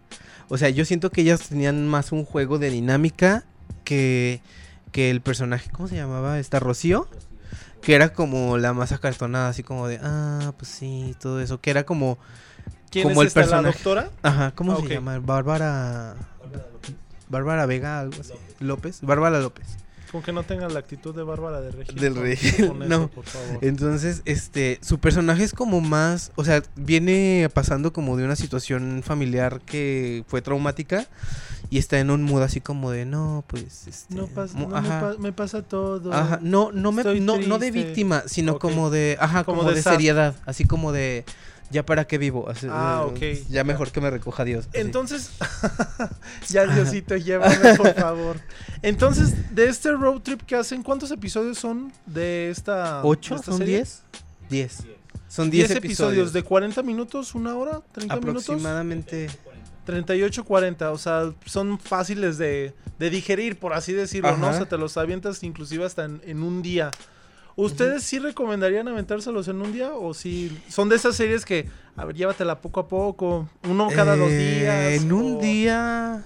O 0.49 0.59
sea, 0.59 0.69
yo 0.69 0.85
siento 0.85 1.09
que 1.09 1.21
ellas 1.21 1.49
tenían 1.49 1.87
más 1.87 2.11
un 2.11 2.25
juego 2.25 2.59
de 2.59 2.69
dinámica 2.69 3.43
que 3.83 4.41
que 4.91 5.09
el 5.09 5.21
personaje, 5.21 5.69
¿cómo 5.71 5.87
se 5.87 5.95
llamaba? 5.95 6.39
Esta 6.39 6.59
Rocío. 6.59 7.07
Que 7.81 7.93
era 7.95 8.11
como 8.13 8.57
la 8.57 8.73
más 8.73 8.91
acartonada, 8.91 9.49
así 9.49 9.63
como 9.63 9.87
de, 9.87 9.99
ah, 10.01 10.51
pues 10.57 10.69
sí, 10.69 11.15
todo 11.21 11.39
eso. 11.39 11.61
Que 11.61 11.69
era 11.69 11.85
como. 11.85 12.17
¿Quién 12.89 13.07
como 13.07 13.21
es 13.21 13.27
el 13.27 13.33
personaje. 13.33 13.63
la 13.63 13.71
doctora? 13.71 14.09
Ajá, 14.23 14.51
¿cómo 14.55 14.73
Ah, 14.73 14.77
se 14.81 14.87
llama? 14.95 15.19
Bárbara. 15.19 16.15
Bárbara 17.29 17.65
Vega, 17.65 17.99
algo 17.99 18.19
así. 18.19 18.33
López. 18.59 18.99
Bárbara 19.01 19.39
López. 19.39 19.67
Como 20.11 20.23
que 20.23 20.31
no 20.31 20.43
tengan 20.43 20.73
la 20.73 20.79
actitud 20.79 21.13
de 21.13 21.23
Bárbara 21.23 21.59
de 21.61 21.71
Regil. 21.71 21.95
Del 21.99 22.13
con- 22.13 22.23
Regil, 22.23 22.67
con 22.69 22.83
eso, 22.83 23.07
por 23.09 23.25
favor. 23.25 23.59
Entonces, 23.61 24.21
este, 24.25 24.79
su 24.81 24.99
personaje 24.99 25.43
es 25.43 25.53
como 25.53 25.81
más, 25.81 26.31
o 26.35 26.45
sea, 26.45 26.63
viene 26.75 27.49
pasando 27.53 27.91
como 27.93 28.15
de 28.17 28.23
una 28.23 28.35
situación 28.35 29.01
familiar 29.03 29.59
que 29.65 30.23
fue 30.27 30.41
traumática 30.41 31.05
y 31.69 31.77
está 31.77 31.99
en 31.99 32.09
un 32.11 32.23
mood 32.23 32.41
así 32.43 32.61
como 32.61 32.91
de, 32.91 33.05
no, 33.05 33.43
pues, 33.47 33.87
este, 33.87 34.15
No, 34.15 34.27
pas- 34.27 34.53
mu- 34.53 34.69
no 34.69 34.81
me, 34.81 34.87
ajá, 34.87 35.01
pa- 35.01 35.15
me 35.19 35.33
pasa 35.33 35.61
todo. 35.63 36.13
Ajá, 36.13 36.39
no, 36.41 36.71
no, 36.71 36.91
me, 36.93 37.03
no, 37.19 37.37
no 37.39 37.59
de 37.59 37.71
víctima, 37.71 38.23
sino 38.27 38.59
como 38.59 38.89
de, 38.89 39.17
ajá, 39.19 39.43
Como 39.43 39.59
como, 39.59 39.71
de 39.71 39.81
seriedad, 39.81 40.35
así 40.45 40.63
como 40.63 40.93
de, 40.93 41.25
ya 41.69 41.85
para 41.85 42.05
qué 42.05 42.17
vivo, 42.17 42.49
Así, 42.49 42.67
Ah, 42.69 43.05
eh, 43.19 43.39
ok. 43.41 43.49
ya 43.49 43.63
mejor 43.63 43.91
que 43.91 43.99
me 44.01 44.09
recoja 44.09 44.43
Dios. 44.45 44.67
así. 44.69 44.79
Entonces, 44.79 45.31
ya 46.49 46.65
Diosito, 46.65 47.15
llévame 47.17 47.75
por 47.75 47.93
favor. 47.95 48.37
Entonces, 48.81 49.53
de 49.55 49.67
este 49.67 49.91
road 49.91 50.21
trip 50.21 50.41
que 50.43 50.55
hacen, 50.55 50.83
¿cuántos 50.83 51.11
episodios 51.11 51.57
son 51.57 51.91
de 52.05 52.49
esta 52.49 53.03
¿Ocho? 53.03 53.35
de 53.35 53.39
esta 53.41 53.51
¿Son 53.51 53.57
serie? 53.59 53.75
diez? 53.77 54.01
Diez. 54.49 54.77
Son 55.27 55.49
diez, 55.49 55.67
10 55.67 55.77
episodios 55.79 56.31
de 56.31 56.41
40 56.41 56.81
minutos, 56.83 57.35
una 57.35 57.53
hora, 57.55 57.81
30 57.91 58.15
minutos. 58.17 58.43
Aproximadamente. 58.45 59.29
38, 59.85 60.43
40, 60.43 60.91
o 60.91 60.97
sea, 60.97 61.33
son 61.45 61.79
fáciles 61.79 62.37
de, 62.37 62.73
de 62.99 63.09
digerir, 63.09 63.57
por 63.57 63.73
así 63.73 63.93
decirlo, 63.93 64.35
¿no? 64.37 64.49
O 64.49 64.53
sea, 64.53 64.65
te 64.65 64.77
los 64.77 64.97
avientas 64.97 65.43
inclusive 65.43 65.85
hasta 65.85 66.05
en, 66.05 66.21
en 66.25 66.43
un 66.43 66.61
día. 66.61 66.91
¿Ustedes 67.57 68.03
sí 68.03 68.19
recomendarían 68.19 68.87
aventárselos 68.87 69.47
en 69.47 69.61
un 69.61 69.73
día? 69.73 69.93
¿O 69.93 70.13
si 70.13 70.55
son 70.69 70.89
de 70.89 70.95
esas 70.95 71.15
series 71.15 71.43
que, 71.43 71.67
a 71.95 72.05
ver, 72.05 72.15
llévatela 72.15 72.61
poco 72.61 72.79
a 72.81 72.87
poco, 72.87 73.49
uno 73.67 73.89
cada 73.93 74.15
dos 74.15 74.29
Eh, 74.31 74.59
días? 74.61 75.01
En 75.01 75.11
un 75.11 75.39
día. 75.39 76.23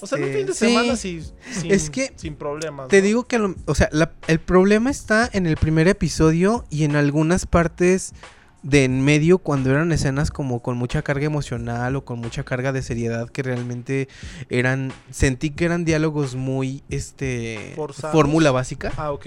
O 0.00 0.06
sea, 0.06 0.16
en 0.16 0.24
un 0.24 0.30
fin 0.30 0.46
de 0.46 0.52
Este, 0.52 0.66
semana 0.68 0.96
sí. 0.96 1.22
sin, 1.52 1.70
Es 1.70 1.90
que 1.90 2.10
sin 2.16 2.34
problemas. 2.34 2.88
Te 2.88 3.00
¿no? 3.00 3.06
digo 3.06 3.24
que, 3.24 3.38
lo- 3.38 3.54
o 3.66 3.74
sea, 3.74 3.90
la- 3.92 4.10
el 4.26 4.38
problema 4.40 4.90
está 4.90 5.28
en 5.30 5.44
el 5.46 5.58
primer 5.58 5.86
episodio 5.86 6.64
y 6.70 6.84
en 6.84 6.96
algunas 6.96 7.44
partes 7.44 8.14
de 8.62 8.84
en 8.84 9.04
medio 9.04 9.36
cuando 9.36 9.70
eran 9.70 9.92
escenas 9.92 10.30
como 10.30 10.60
con 10.62 10.78
mucha 10.78 11.02
carga 11.02 11.26
emocional 11.26 11.94
o 11.94 12.06
con 12.06 12.18
mucha 12.20 12.42
carga 12.42 12.72
de 12.72 12.80
seriedad 12.82 13.28
que 13.28 13.42
realmente 13.42 14.08
eran, 14.48 14.92
sentí 15.10 15.50
que 15.50 15.66
eran 15.66 15.84
diálogos 15.84 16.36
muy, 16.36 16.82
este, 16.88 17.76
fórmula 18.10 18.50
básica. 18.50 18.92
Ah, 18.96 19.12
ok. 19.12 19.26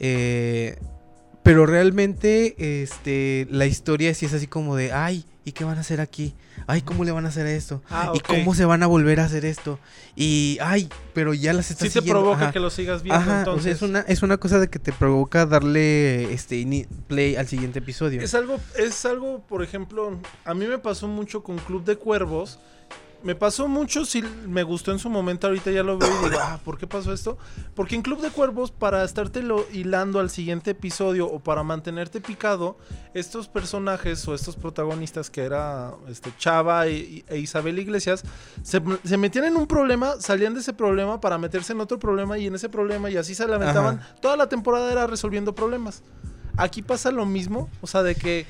Eh, 0.00 0.76
pero 1.42 1.64
realmente, 1.66 2.82
este, 2.82 3.46
la 3.50 3.66
historia 3.66 4.12
sí 4.14 4.26
es 4.26 4.34
así 4.34 4.46
como 4.46 4.76
de, 4.76 4.92
ay, 4.92 5.24
¿y 5.44 5.52
qué 5.52 5.64
van 5.64 5.78
a 5.78 5.80
hacer 5.80 6.00
aquí? 6.00 6.34
Ay, 6.66 6.82
¿cómo 6.82 7.04
le 7.04 7.10
van 7.12 7.24
a 7.24 7.28
hacer 7.28 7.46
esto? 7.46 7.82
Ah, 7.88 8.12
¿Y 8.14 8.20
cómo 8.20 8.54
se 8.54 8.66
van 8.66 8.82
a 8.82 8.86
volver 8.86 9.18
a 9.20 9.24
hacer 9.24 9.46
esto? 9.46 9.78
Y, 10.14 10.58
ay, 10.60 10.90
pero 11.14 11.32
ya 11.32 11.54
las 11.54 11.70
está 11.70 11.86
Sí 11.86 11.90
te 11.90 12.00
siguiendo. 12.00 12.20
provoca 12.20 12.42
Ajá. 12.44 12.52
que 12.52 12.60
lo 12.60 12.68
sigas 12.68 13.02
viendo 13.02 13.20
Ajá, 13.22 13.38
entonces. 13.38 13.60
o 13.60 13.62
sea, 13.62 13.72
es 13.72 13.82
una, 13.82 14.00
es 14.00 14.22
una 14.22 14.36
cosa 14.36 14.58
de 14.60 14.68
que 14.68 14.78
te 14.78 14.92
provoca 14.92 15.46
darle 15.46 16.30
este 16.34 16.86
play 17.06 17.36
al 17.36 17.46
siguiente 17.46 17.78
episodio. 17.78 18.20
Es 18.20 18.34
algo, 18.34 18.60
es 18.76 19.06
algo, 19.06 19.40
por 19.48 19.62
ejemplo, 19.62 20.20
a 20.44 20.52
mí 20.52 20.66
me 20.66 20.78
pasó 20.78 21.08
mucho 21.08 21.42
con 21.42 21.56
Club 21.58 21.84
de 21.84 21.96
Cuervos. 21.96 22.58
Me 23.22 23.34
pasó 23.34 23.66
mucho, 23.66 24.04
sí 24.04 24.22
me 24.46 24.62
gustó 24.62 24.92
en 24.92 25.00
su 25.00 25.10
momento, 25.10 25.48
ahorita 25.48 25.72
ya 25.72 25.82
lo 25.82 25.98
veo 25.98 26.08
y 26.08 26.24
digo, 26.24 26.40
ah, 26.40 26.60
¿por 26.64 26.78
qué 26.78 26.86
pasó 26.86 27.12
esto? 27.12 27.36
Porque 27.74 27.96
en 27.96 28.02
Club 28.02 28.20
de 28.20 28.30
Cuervos, 28.30 28.70
para 28.70 29.02
estártelo 29.02 29.66
hilando 29.72 30.20
al 30.20 30.30
siguiente 30.30 30.70
episodio 30.70 31.26
o 31.26 31.40
para 31.40 31.64
mantenerte 31.64 32.20
picado, 32.20 32.78
estos 33.14 33.48
personajes 33.48 34.26
o 34.28 34.34
estos 34.34 34.54
protagonistas 34.54 35.30
que 35.30 35.42
era 35.42 35.94
este, 36.08 36.32
Chava 36.38 36.86
e, 36.86 37.24
e 37.26 37.38
Isabel 37.38 37.80
Iglesias, 37.80 38.22
se, 38.62 38.80
se 39.02 39.16
metían 39.16 39.46
en 39.46 39.56
un 39.56 39.66
problema, 39.66 40.20
salían 40.20 40.54
de 40.54 40.60
ese 40.60 40.72
problema 40.72 41.20
para 41.20 41.38
meterse 41.38 41.72
en 41.72 41.80
otro 41.80 41.98
problema 41.98 42.38
y 42.38 42.46
en 42.46 42.54
ese 42.54 42.68
problema 42.68 43.10
y 43.10 43.16
así 43.16 43.34
se 43.34 43.48
lamentaban. 43.48 43.98
Ajá. 43.98 44.14
Toda 44.20 44.36
la 44.36 44.48
temporada 44.48 44.92
era 44.92 45.08
resolviendo 45.08 45.56
problemas. 45.56 46.04
Aquí 46.56 46.82
pasa 46.82 47.10
lo 47.10 47.26
mismo, 47.26 47.68
o 47.80 47.86
sea, 47.86 48.02
de 48.02 48.14
que 48.14 48.46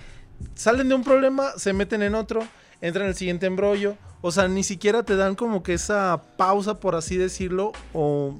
salen 0.54 0.88
de 0.88 0.94
un 0.94 1.04
problema, 1.04 1.52
se 1.56 1.72
meten 1.72 2.02
en 2.02 2.14
otro, 2.14 2.40
entran 2.80 3.04
en 3.04 3.10
el 3.10 3.16
siguiente 3.16 3.46
embrollo, 3.46 3.96
o 4.20 4.30
sea, 4.32 4.48
ni 4.48 4.64
siquiera 4.64 5.02
te 5.02 5.16
dan 5.16 5.34
como 5.34 5.62
que 5.62 5.74
esa 5.74 6.20
pausa, 6.36 6.80
por 6.80 6.94
así 6.94 7.16
decirlo, 7.16 7.72
o 7.92 8.38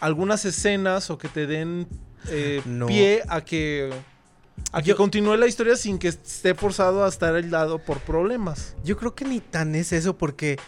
algunas 0.00 0.44
escenas 0.44 1.10
o 1.10 1.18
que 1.18 1.28
te 1.28 1.46
den 1.46 1.86
eh, 2.28 2.62
No. 2.66 2.86
pie 2.86 3.22
a 3.28 3.40
que 3.40 3.90
a 4.72 4.80
que 4.82 4.90
Yo- 4.90 4.96
continúe 4.96 5.36
la 5.36 5.46
historia 5.46 5.76
sin 5.76 5.98
que 5.98 6.08
esté 6.08 6.54
forzado 6.54 7.04
a 7.04 7.08
estar 7.08 7.34
aislado 7.34 7.78
por 7.78 7.98
problemas. 8.00 8.76
Yo 8.84 8.96
creo 8.96 9.14
que 9.14 9.24
ni 9.24 9.40
tan 9.40 9.74
es 9.74 9.92
eso 9.92 10.16
porque 10.16 10.58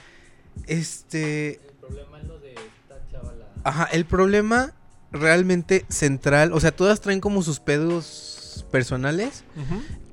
este, 0.67 1.55
El 1.55 1.61
problema 1.81 2.19
es 2.21 2.25
lo 2.27 2.39
de 2.41 2.55
esta 2.55 3.01
chavala. 3.11 3.47
ajá, 3.63 3.85
el 3.93 4.05
problema 4.05 4.73
realmente 5.13 5.85
central, 5.89 6.53
o 6.53 6.61
sea, 6.61 6.75
todas 6.75 7.01
traen 7.01 7.21
como 7.21 7.43
sus 7.43 7.61
pedos 7.61 8.67
personales 8.71 9.45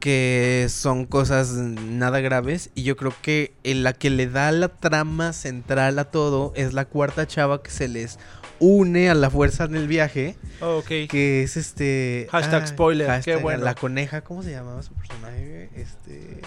que 0.01 0.67
son 0.69 1.05
cosas 1.05 1.51
nada 1.53 2.19
graves 2.19 2.71
y 2.75 2.83
yo 2.83 2.97
creo 2.97 3.13
que 3.21 3.53
en 3.63 3.83
la 3.83 3.93
que 3.93 4.09
le 4.09 4.27
da 4.27 4.51
la 4.51 4.67
trama 4.67 5.31
central 5.31 5.97
a 5.99 6.05
todo 6.05 6.51
es 6.57 6.73
la 6.73 6.83
cuarta 6.83 7.25
chava 7.25 7.63
que 7.63 7.71
se 7.71 7.87
les 7.87 8.19
une 8.59 9.09
a 9.09 9.15
la 9.15 9.29
fuerza 9.29 9.63
en 9.63 9.75
el 9.75 9.87
viaje, 9.87 10.35
Ok. 10.59 10.87
que 11.09 11.43
es 11.43 11.55
este 11.55 12.27
Hashtag 12.31 12.67
spoiler, 12.67 13.21
qué 13.23 13.37
bueno. 13.37 13.63
La 13.63 13.73
coneja, 13.75 14.21
¿cómo 14.21 14.43
se 14.43 14.51
llamaba 14.51 14.83
su 14.83 14.93
personaje? 14.93 15.69
Este 15.75 16.41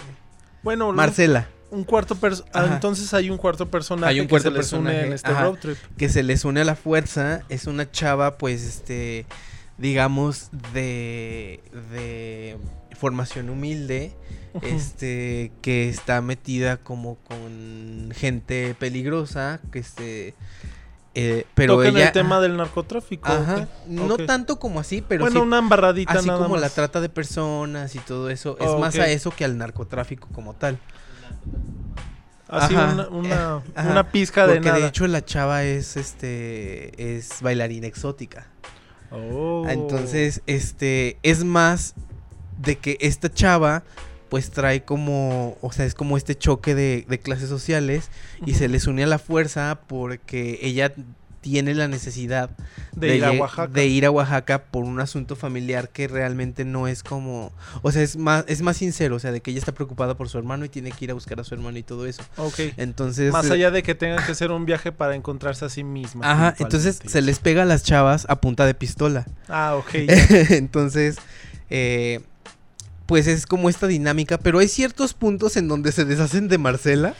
Bueno, 0.61 0.91
Marcela, 0.93 1.47
un 1.71 1.83
cuarto 1.83 2.17
ah, 2.53 2.69
entonces 2.71 3.13
hay 3.13 3.29
un 3.29 3.37
cuarto 3.37 3.69
personaje 3.69 4.11
Hay 4.13 4.19
un 4.19 4.27
que 4.27 4.29
cuarto 4.29 4.51
se 4.51 4.57
les 4.57 4.71
une 4.73 4.83
personaje, 4.83 5.07
en 5.07 5.13
este 5.13 5.31
ajá. 5.31 5.43
road 5.43 5.57
trip. 5.59 5.77
que 5.97 6.09
se 6.09 6.23
les 6.23 6.45
une 6.45 6.61
a 6.61 6.63
la 6.65 6.75
fuerza, 6.75 7.41
es 7.49 7.65
una 7.65 7.89
chava 7.91 8.37
pues 8.37 8.63
este 8.63 9.25
digamos 9.77 10.49
de 10.73 11.59
de 11.91 12.57
formación 12.95 13.49
humilde, 13.49 14.13
este 14.61 15.51
que 15.61 15.89
está 15.89 16.21
metida 16.21 16.77
como 16.77 17.15
con 17.17 18.11
gente 18.15 18.75
peligrosa, 18.79 19.59
que 19.71 19.79
este 19.79 20.33
eh, 21.17 21.45
pero 21.53 21.77
Tocan 21.77 21.95
ella 21.95 22.07
el 22.07 22.11
tema 22.11 22.41
del 22.41 22.57
narcotráfico. 22.57 23.31
Ajá, 23.31 23.69
no 23.87 24.17
tanto 24.17 24.59
como 24.59 24.81
así, 24.81 25.01
pero 25.01 25.23
bueno, 25.23 25.39
sí 25.39 25.45
una 25.45 25.59
embarradita 25.59 26.13
así 26.13 26.27
nada 26.27 26.43
como 26.43 26.57
la 26.57 26.69
trata 26.69 26.99
de 26.99 27.07
personas 27.07 27.95
y 27.95 27.99
todo 27.99 28.29
eso, 28.29 28.57
es 28.59 28.67
Oh, 28.67 28.79
más 28.79 28.99
a 28.99 29.07
eso 29.07 29.31
que 29.31 29.45
al 29.45 29.57
narcotráfico 29.57 30.27
como 30.33 30.53
tal. 30.55 30.77
Así 32.49 32.75
Ajá, 32.75 32.93
una, 32.93 33.07
una, 33.07 33.55
ajá, 33.75 33.91
una 33.91 34.11
pizca 34.11 34.45
de 34.45 34.55
Porque 34.55 34.69
nada. 34.69 34.81
de 34.81 34.87
hecho 34.87 35.07
la 35.07 35.23
chava 35.23 35.63
es 35.63 35.95
este 35.95 37.15
es 37.15 37.41
bailarina 37.41 37.87
exótica. 37.87 38.47
Oh. 39.11 39.65
Entonces, 39.69 40.41
este, 40.45 41.17
es 41.23 41.43
más 41.43 41.95
de 42.65 42.77
que 42.77 42.97
esta 42.99 43.31
chava, 43.31 43.83
pues 44.29 44.51
trae 44.51 44.83
como, 44.83 45.57
o 45.61 45.71
sea, 45.71 45.85
es 45.85 45.95
como 45.95 46.17
este 46.17 46.35
choque 46.35 46.75
de, 46.75 47.05
de 47.07 47.19
clases 47.19 47.49
sociales 47.49 48.09
y 48.45 48.55
se 48.55 48.67
les 48.67 48.87
une 48.87 49.03
a 49.03 49.07
la 49.07 49.19
fuerza 49.19 49.79
porque 49.87 50.59
ella 50.61 50.91
tiene 51.45 51.75
la 51.75 51.87
necesidad 51.87 52.49
de, 52.95 53.17
ir 53.17 53.23
a 53.23 53.31
Oaxaca. 53.31 53.71
de 53.71 53.85
ir 53.85 54.07
a 54.07 54.09
Oaxaca 54.09 54.63
por 54.63 54.83
un 54.83 54.99
asunto 54.99 55.35
familiar 55.35 55.89
que 55.89 56.07
realmente 56.07 56.65
no 56.65 56.87
es 56.87 57.03
como, 57.03 57.53
o 57.83 57.91
sea, 57.91 58.01
es 58.01 58.17
más, 58.17 58.45
es 58.47 58.63
más 58.63 58.77
sincero, 58.77 59.15
o 59.15 59.19
sea, 59.19 59.31
de 59.31 59.41
que 59.41 59.51
ella 59.51 59.59
está 59.59 59.71
preocupada 59.71 60.17
por 60.17 60.27
su 60.27 60.39
hermano 60.39 60.65
y 60.65 60.69
tiene 60.69 60.91
que 60.91 61.05
ir 61.05 61.11
a 61.11 61.13
buscar 61.13 61.39
a 61.39 61.43
su 61.43 61.53
hermano 61.53 61.77
y 61.77 61.83
todo 61.83 62.07
eso. 62.07 62.23
Ok. 62.37 62.61
Entonces, 62.77 63.31
Más 63.31 63.51
allá 63.51 63.69
de 63.69 63.83
que 63.83 63.93
tengan 63.93 64.25
que 64.25 64.31
hacer 64.31 64.49
un 64.49 64.65
viaje 64.65 64.91
para 64.91 65.13
encontrarse 65.13 65.65
a 65.65 65.69
sí 65.69 65.83
misma. 65.83 66.31
Ajá, 66.31 66.55
entonces 66.57 66.99
se 67.05 67.21
les 67.21 67.37
pega 67.37 67.61
a 67.61 67.65
las 67.65 67.83
chavas 67.83 68.25
a 68.27 68.41
punta 68.41 68.65
de 68.65 68.73
pistola. 68.73 69.27
Ah, 69.47 69.75
ok. 69.75 69.93
Entonces, 70.49 71.17
eh, 71.69 72.21
pues 73.05 73.27
es 73.27 73.45
como 73.45 73.69
esta 73.69 73.87
dinámica, 73.87 74.37
pero 74.37 74.59
hay 74.59 74.67
ciertos 74.67 75.13
puntos 75.13 75.57
en 75.57 75.67
donde 75.67 75.91
se 75.91 76.05
deshacen 76.05 76.47
de 76.47 76.57
Marcela. 76.57 77.15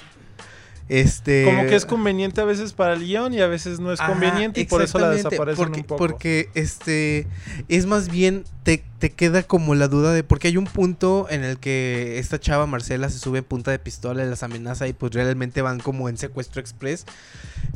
Este. 0.88 1.45
Como 1.45 1.65
que 1.65 1.76
es 1.76 1.86
conveniente 1.86 2.41
a 2.41 2.45
veces 2.45 2.74
para 2.74 2.93
el 2.93 3.04
guion 3.04 3.34
y 3.34 3.41
a 3.41 3.48
veces 3.48 3.80
no 3.80 3.91
es 3.91 4.00
Ajá, 4.00 4.12
conveniente 4.12 4.62
y 4.62 4.65
por 4.65 4.84
eso 4.84 5.00
la 5.00 5.10
desaparecen 5.10 5.56
porque, 5.56 5.80
un 5.80 5.86
poco. 5.86 5.98
Porque 5.98 6.50
este 6.54 7.28
es 7.69 7.88
más 7.88 8.10
bien 8.10 8.43
te, 8.63 8.84
te 8.99 9.12
queda 9.12 9.43
como 9.43 9.75
la 9.75 9.89
duda 9.89 10.13
de 10.13 10.23
porque 10.23 10.47
hay 10.47 10.58
un 10.58 10.65
punto 10.65 11.27
en 11.29 11.43
el 11.43 11.58
que 11.58 12.17
esta 12.17 12.39
chava 12.39 12.65
Marcela 12.65 13.10
se 13.10 13.19
sube 13.19 13.43
punta 13.43 13.71
de 13.71 13.77
pistola 13.77 14.23
y 14.23 14.29
las 14.29 14.41
amenaza 14.41 14.88
y 14.88 14.93
pues 14.93 15.13
realmente 15.13 15.62
van 15.62 15.79
como 15.79 16.08
en 16.08 16.17
secuestro 16.17 16.62
express. 16.62 17.05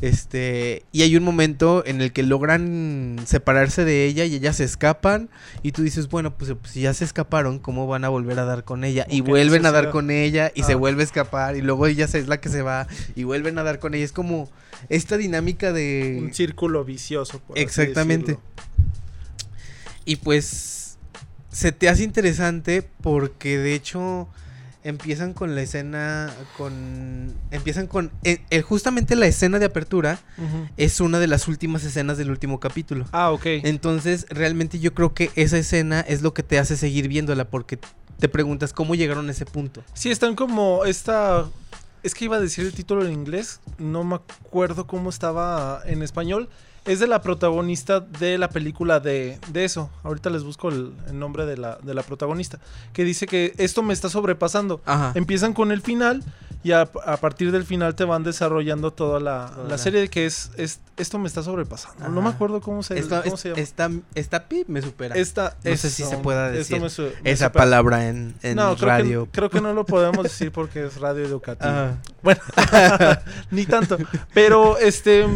Este, 0.00 0.84
y 0.92 1.02
hay 1.02 1.16
un 1.16 1.22
momento 1.22 1.82
en 1.84 2.00
el 2.00 2.12
que 2.12 2.22
logran 2.22 3.16
separarse 3.26 3.84
de 3.84 4.06
ella 4.06 4.24
y 4.24 4.34
ellas 4.34 4.56
se 4.56 4.64
escapan 4.64 5.28
y 5.62 5.72
tú 5.72 5.82
dices, 5.82 6.08
bueno, 6.08 6.36
pues, 6.38 6.52
pues, 6.58 6.72
si 6.72 6.80
ya 6.82 6.94
se 6.94 7.04
escaparon, 7.04 7.58
¿cómo 7.58 7.86
van 7.86 8.04
a 8.04 8.08
volver 8.08 8.38
a 8.38 8.46
dar 8.46 8.64
con 8.64 8.82
ella? 8.82 9.06
Y 9.10 9.20
vuelven 9.20 9.66
a 9.66 9.72
dar 9.72 9.90
con 9.90 10.10
ella 10.10 10.52
y 10.54 10.62
se 10.62 10.72
Ah. 10.72 10.76
vuelve 10.76 11.02
a 11.02 11.04
escapar 11.04 11.54
y 11.56 11.60
luego 11.60 11.86
ella 11.86 12.06
es 12.06 12.28
la 12.28 12.40
que 12.40 12.48
se 12.48 12.62
va 12.62 12.86
y 13.14 13.24
vuelven 13.24 13.58
a 13.58 13.62
dar 13.62 13.78
con 13.78 13.94
ella. 13.94 14.04
Es 14.04 14.12
como 14.12 14.48
esta 14.88 15.18
dinámica 15.18 15.72
de... 15.72 16.18
Un 16.22 16.32
círculo 16.32 16.82
vicioso. 16.84 17.40
por 17.40 17.58
Exactamente. 17.58 18.38
Y 20.06 20.16
pues 20.16 20.79
se 21.50 21.72
te 21.72 21.88
hace 21.88 22.04
interesante 22.04 22.88
porque 23.02 23.58
de 23.58 23.74
hecho 23.74 24.28
empiezan 24.82 25.34
con 25.34 25.54
la 25.54 25.60
escena 25.60 26.32
con 26.56 27.34
empiezan 27.50 27.86
con 27.86 28.10
eh, 28.24 28.40
eh, 28.48 28.62
justamente 28.62 29.14
la 29.14 29.26
escena 29.26 29.58
de 29.58 29.66
apertura 29.66 30.18
es 30.76 31.00
una 31.00 31.18
de 31.18 31.26
las 31.26 31.48
últimas 31.48 31.84
escenas 31.84 32.16
del 32.16 32.30
último 32.30 32.60
capítulo. 32.60 33.04
Ah, 33.12 33.30
ok. 33.30 33.44
Entonces, 33.64 34.26
realmente 34.30 34.78
yo 34.78 34.94
creo 34.94 35.12
que 35.12 35.30
esa 35.34 35.58
escena 35.58 36.00
es 36.00 36.22
lo 36.22 36.32
que 36.32 36.42
te 36.42 36.58
hace 36.58 36.76
seguir 36.76 37.08
viéndola 37.08 37.50
porque 37.50 37.78
te 38.18 38.28
preguntas 38.28 38.72
cómo 38.72 38.94
llegaron 38.94 39.28
a 39.28 39.32
ese 39.32 39.44
punto. 39.46 39.82
Sí, 39.92 40.10
están 40.10 40.36
como 40.36 40.84
esta... 40.84 41.48
Es 42.02 42.14
que 42.14 42.24
iba 42.24 42.36
a 42.36 42.40
decir 42.40 42.64
el 42.64 42.72
título 42.72 43.04
en 43.04 43.12
inglés, 43.12 43.60
no 43.78 44.04
me 44.04 44.14
acuerdo 44.14 44.86
cómo 44.86 45.10
estaba 45.10 45.82
en 45.84 46.02
español. 46.02 46.48
Es 46.86 46.98
de 46.98 47.06
la 47.06 47.20
protagonista 47.22 48.00
de 48.00 48.38
la 48.38 48.48
película 48.48 49.00
de, 49.00 49.38
de 49.48 49.64
eso. 49.64 49.90
Ahorita 50.02 50.30
les 50.30 50.42
busco 50.44 50.70
el, 50.70 50.92
el 51.08 51.18
nombre 51.18 51.44
de 51.46 51.56
la, 51.56 51.78
de 51.82 51.94
la 51.94 52.02
protagonista. 52.02 52.58
Que 52.92 53.04
dice 53.04 53.26
que 53.26 53.52
esto 53.58 53.82
me 53.82 53.92
está 53.92 54.08
sobrepasando. 54.08 54.80
Ajá. 54.86 55.12
Empiezan 55.14 55.52
con 55.52 55.72
el 55.72 55.82
final 55.82 56.24
y 56.62 56.72
a, 56.72 56.82
a 56.82 57.16
partir 57.18 57.52
del 57.52 57.64
final 57.64 57.94
te 57.94 58.04
van 58.04 58.22
desarrollando 58.22 58.92
toda 58.92 59.18
la, 59.20 59.50
Toda 59.54 59.68
la 59.68 59.78
serie 59.78 60.00
de 60.00 60.08
que 60.08 60.26
es, 60.26 60.50
es 60.56 60.80
esto 60.96 61.18
me 61.18 61.26
está 61.28 61.42
sobrepasando. 61.42 62.08
No 62.08 62.20
me 62.22 62.28
acuerdo 62.30 62.60
cómo 62.60 62.82
se, 62.82 63.00
cómo 63.02 63.22
es- 63.24 63.40
se 63.40 63.48
llama. 63.50 63.60
esta, 63.60 63.90
esta 64.14 64.48
pi 64.48 64.64
me 64.68 64.82
supera. 64.82 65.14
Esta, 65.16 65.56
no 65.64 65.76
sé 65.76 65.90
si 65.90 66.02
se 66.04 66.16
pueda 66.18 66.50
decir 66.50 66.80
me 66.80 66.90
su- 66.90 67.10
me 67.22 67.30
esa 67.30 67.46
supera. 67.46 67.64
palabra 67.64 68.08
en, 68.08 68.34
en 68.42 68.56
no, 68.56 68.74
creo 68.76 68.88
radio. 68.88 69.24
Que, 69.26 69.30
creo 69.32 69.50
que 69.50 69.60
no 69.60 69.72
lo 69.74 69.84
podemos 69.86 70.22
decir 70.24 70.50
porque 70.52 70.84
es 70.86 70.96
radio 70.98 71.24
educativo. 71.24 71.70
Ajá. 71.70 71.98
Bueno, 72.22 72.40
ni 73.50 73.64
tanto. 73.66 73.96
Pero 74.34 74.76
este 74.78 75.26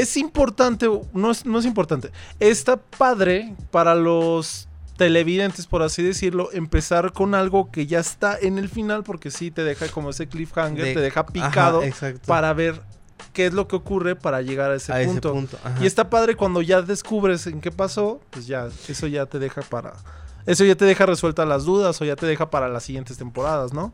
es 0.00 0.16
importante, 0.16 0.88
no 1.12 1.30
es, 1.30 1.44
no 1.46 1.58
es 1.58 1.64
importante. 1.64 2.10
Está 2.40 2.76
padre 2.76 3.54
para 3.70 3.94
los 3.94 4.68
televidentes, 4.96 5.66
por 5.66 5.82
así 5.82 6.02
decirlo, 6.02 6.50
empezar 6.52 7.12
con 7.12 7.34
algo 7.34 7.70
que 7.70 7.86
ya 7.86 8.00
está 8.00 8.36
en 8.40 8.58
el 8.58 8.68
final, 8.68 9.04
porque 9.04 9.30
sí 9.30 9.50
te 9.50 9.62
deja 9.62 9.86
como 9.88 10.10
ese 10.10 10.26
cliffhanger, 10.28 10.84
De- 10.84 10.94
te 10.94 11.00
deja 11.00 11.24
picado 11.26 11.82
para 12.26 12.52
ver 12.52 12.80
qué 13.32 13.46
es 13.46 13.52
lo 13.54 13.68
que 13.68 13.76
ocurre 13.76 14.16
para 14.16 14.42
llegar 14.42 14.72
a 14.72 14.74
ese 14.74 14.92
a 14.92 15.04
punto. 15.04 15.28
ese 15.28 15.34
punto. 15.38 15.58
ajá. 15.62 15.82
Y 15.82 15.86
está 15.86 16.10
padre 16.10 16.34
cuando 16.34 16.62
ya 16.62 16.82
descubres 16.82 17.46
en 17.46 17.60
qué 17.60 17.70
pasó, 17.70 18.20
pues 18.30 18.46
ya, 18.48 18.68
eso 18.88 19.06
ya 19.06 19.26
te 19.26 19.38
deja 19.38 19.62
para... 19.62 19.92
Eso 20.46 20.64
ya 20.64 20.74
te 20.76 20.86
deja 20.86 21.04
resueltas 21.04 21.46
las 21.46 21.64
dudas 21.64 22.00
o 22.00 22.06
ya 22.06 22.16
te 22.16 22.24
deja 22.24 22.48
para 22.48 22.68
las 22.70 22.82
siguientes 22.82 23.18
temporadas, 23.18 23.74
¿no? 23.74 23.92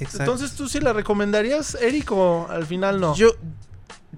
Entonces, 0.00 0.52
¿tú 0.56 0.68
sí 0.68 0.80
la 0.80 0.92
recomendarías, 0.92 1.76
Eric, 1.76 2.10
o 2.12 2.48
al 2.50 2.66
final 2.66 3.00
no? 3.00 3.14
Yo 3.14 3.30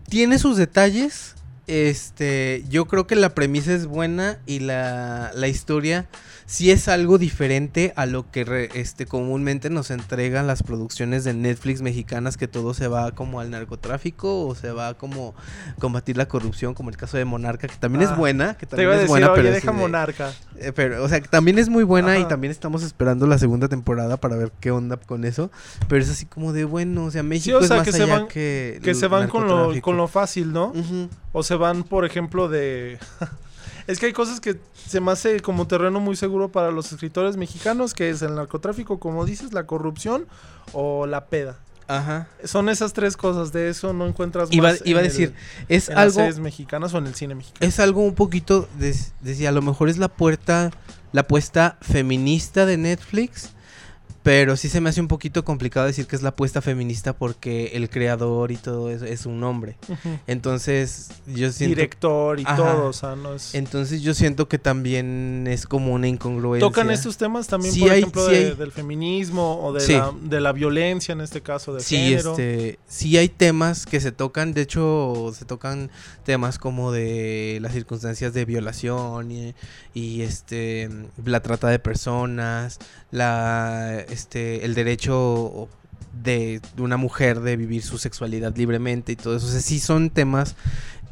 tiene 0.09 0.39
sus 0.39 0.57
detalles. 0.57 1.35
Este, 1.67 2.65
yo 2.69 2.87
creo 2.87 3.07
que 3.07 3.15
la 3.15 3.35
premisa 3.35 3.73
es 3.73 3.87
buena 3.87 4.39
y 4.47 4.59
la, 4.59 5.31
la 5.35 5.47
historia 5.49 6.09
sí 6.53 6.73
es 6.73 6.89
algo 6.89 7.17
diferente 7.17 7.93
a 7.95 8.07
lo 8.07 8.29
que 8.33 8.45
re- 8.45 8.71
este, 8.75 9.07
comúnmente 9.07 9.71
nos 9.71 9.93
entregan 9.93 10.49
las 10.49 10.65
producciones 10.65 11.23
de 11.23 11.33
Netflix 11.33 11.81
mexicanas, 11.81 12.37
que 12.37 12.49
todo 12.49 12.75
se 12.75 12.89
va 12.89 13.13
como 13.13 13.39
al 13.39 13.51
narcotráfico 13.53 14.47
o 14.49 14.57
se 14.57 14.73
va 14.73 14.95
como 14.95 15.33
combatir 15.79 16.17
la 16.17 16.27
corrupción, 16.27 16.75
como 16.75 16.91
el 16.91 16.97
caso 16.97 17.17
de 17.17 17.25
Monarca, 17.25 17.69
que 17.69 17.77
también 17.77 18.03
Ah, 18.05 18.11
es 18.11 18.17
buena, 18.17 18.55
que 18.55 18.67
te 18.67 18.71
también 18.71 18.89
iba 18.91 18.99
a 18.99 19.03
es 19.03 19.09
buena, 19.09 19.31
oye, 19.31 19.43
pero 19.43 19.55
deja 19.55 19.71
de- 19.71 19.79
Monarca. 19.79 20.33
eh, 20.59 20.73
pero, 20.75 21.05
o 21.05 21.09
sea, 21.09 21.21
que 21.21 21.29
también 21.29 21.57
es 21.61 21.69
muy 21.69 21.85
buena 21.85 22.19
y 22.19 22.27
también 22.27 22.51
estamos 22.51 22.83
esperando 22.83 23.29
la 23.29 23.39
segunda 23.39 23.69
temporada 23.69 24.17
para 24.17 24.35
ver 24.35 24.51
qué 24.59 24.73
onda 24.73 24.97
con 24.97 25.25
eso. 25.25 25.53
Pero 25.89 26.03
es 26.03 26.11
así 26.11 26.27
como 26.27 26.53
de 26.53 26.65
bueno, 26.65 27.05
o 27.05 27.11
sea, 27.13 27.23
México 27.23 27.59
o 27.59 27.63
sea, 27.63 27.77
es 27.77 27.81
más 27.81 27.85
que 27.87 27.93
se 27.93 28.03
allá 28.03 28.13
van- 28.19 28.27
que. 28.29 28.81
Que 28.83 28.95
se 28.95 29.07
van 29.07 29.29
con 29.29 29.47
lo, 29.47 29.81
con 29.83 29.97
lo 29.97 30.09
fácil, 30.09 30.53
¿no? 30.53 30.73
O 31.31 31.45
se 31.45 31.55
van, 31.55 31.85
por 31.85 32.05
ejemplo, 32.05 32.49
de... 32.49 32.99
es 33.91 33.99
que 33.99 34.07
hay 34.07 34.13
cosas 34.13 34.41
que 34.41 34.59
se 34.89 35.01
me 35.01 35.13
hace 35.13 35.41
como 35.41 35.67
terreno 35.67 36.01
muy 36.01 36.17
seguro 36.17 36.51
para 36.51 36.71
los 36.71 36.93
escritores 36.93 37.37
mexicanos, 37.37 37.95
que 37.95 38.11
es 38.11 38.23
el 38.23 38.35
narcotráfico, 38.35 38.99
como 38.99 39.25
dices, 39.25 39.53
la 39.53 39.67
corrupción 39.67 40.27
o 40.73 41.07
la 41.07 41.27
peda. 41.27 41.59
Ajá. 41.89 42.29
Son 42.45 42.69
esas 42.69 42.93
tres 42.93 43.17
cosas, 43.17 43.53
de 43.53 43.69
eso 43.69 43.93
no 43.93 44.07
encuentras 44.07 44.49
Iba, 44.53 44.71
más 44.71 44.83
iba 44.85 45.01
a 45.01 45.03
decir, 45.03 45.35
el- 45.69 45.77
es 45.77 45.89
en 45.89 45.97
las 45.97 46.05
algo, 46.05 46.15
series 46.21 46.39
mexicanas 46.39 46.95
o 46.95 46.99
en 46.99 47.07
el 47.09 47.15
cine 47.17 47.35
mexicano. 47.35 47.67
es 47.69 47.81
algo 47.81 48.03
un 48.03 48.15
poquito, 48.15 48.69
decía, 49.21 49.49
a 49.49 49.53
lo 49.53 49.61
mejor 49.61 49.89
es 49.89 49.99
la 49.99 50.07
puerta, 50.09 50.71
la 51.13 51.23
apuesta 51.23 51.79
feminista 51.81 52.65
de 52.65 52.77
Netflix, 52.77 53.51
pero 54.23 54.57
sí 54.57 54.69
se 54.69 54.81
me 54.81 54.91
hace 54.91 55.01
un 55.01 55.09
poquito 55.09 55.45
complicado 55.45 55.87
decir 55.87 56.07
que 56.07 56.15
es 56.15 56.23
la 56.23 56.31
apuesta 56.31 56.61
feminista 56.61 57.15
porque 57.15 57.69
el 57.75 57.89
creador 57.89 58.53
y 58.53 58.57
todo 58.57 58.91
eso 58.91 59.05
es 59.07 59.25
un 59.27 59.43
hombre. 59.45 59.77
Entonces, 60.27 61.09
yo 61.27 61.51
siento... 61.53 61.77
Director 61.77 62.39
y 62.39 62.45
Ajá. 62.45 62.57
todo, 62.57 62.87
o 62.89 62.93
sea, 62.93 63.17
no 63.17 63.35
es... 63.35 63.55
Entonces 63.55 64.03
yo 64.03 64.13
siento 64.15 64.49
que 64.49 64.59
también 64.59 65.47
es 65.49 65.67
como 65.67 65.93
una 65.95 66.07
incongruencia. 66.09 66.67
Tocan 66.69 66.91
estos 66.91 67.17
temas 67.17 67.47
también, 67.47 67.73
Sí 67.75 67.81
por 67.81 67.91
hay- 67.93 67.99
ejemplo, 68.01 68.27
sí 68.27 68.33
de- 68.35 68.47
hay. 68.51 68.55
del 68.57 68.73
feminismo 68.73 69.59
o 69.65 69.73
de, 69.73 69.81
Sí. 69.81 69.93
la, 69.95 70.13
de 70.23 70.41
la 70.41 70.53
violencia, 70.53 71.13
en 71.13 71.21
este 71.23 71.41
caso, 71.41 71.75
de 71.75 71.81
Sí, 71.81 71.97
género. 71.97 72.33
este, 72.33 72.79
sí 72.87 73.17
hay 73.17 73.29
temas 73.29 73.87
que 73.87 74.01
se 74.01 74.13
tocan, 74.13 74.53
de 74.53 74.63
hecho 74.63 75.33
se 75.35 75.45
tocan 75.47 75.91
temas 76.25 76.59
como 76.59 76.93
de 76.93 77.59
las 77.63 77.73
circunstancias 77.73 78.35
de 78.35 78.45
violación 78.45 79.31
y, 79.33 79.55
y, 79.95 80.23
este 80.23 80.89
la 81.25 81.41
trata 81.41 81.69
de 81.69 81.79
personas, 81.79 82.79
la 83.11 84.05
este 84.11 84.65
el 84.65 84.75
derecho 84.75 85.69
de 86.23 86.61
una 86.79 86.97
mujer 86.97 87.41
de 87.41 87.57
vivir 87.57 87.83
su 87.83 87.97
sexualidad 87.99 88.55
libremente 88.57 89.13
y 89.13 89.17
todo 89.17 89.37
eso. 89.37 89.47
O 89.47 89.51
sea, 89.51 89.61
sí 89.61 89.79
son 89.81 90.11
temas 90.11 90.55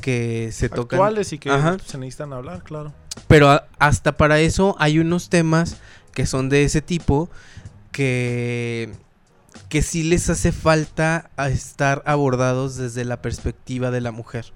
que 0.00 0.50
se 0.52 0.68
tocan 0.68 0.98
Actuales 0.98 1.32
y 1.32 1.38
que 1.38 1.50
Ajá. 1.50 1.76
se 1.84 1.98
necesitan 1.98 2.32
hablar, 2.32 2.62
claro. 2.62 2.92
Pero 3.26 3.50
a- 3.50 3.66
hasta 3.78 4.16
para 4.16 4.38
eso 4.40 4.76
hay 4.78 4.98
unos 4.98 5.28
temas 5.28 5.76
que 6.12 6.26
son 6.26 6.48
de 6.48 6.64
ese 6.64 6.82
tipo 6.82 7.30
que, 7.92 8.90
que 9.68 9.82
sí 9.82 10.02
les 10.02 10.28
hace 10.30 10.52
falta 10.52 11.30
a 11.36 11.48
estar 11.48 12.02
abordados 12.06 12.76
desde 12.76 13.04
la 13.04 13.20
perspectiva 13.22 13.90
de 13.90 14.00
la 14.00 14.12
mujer. 14.12 14.52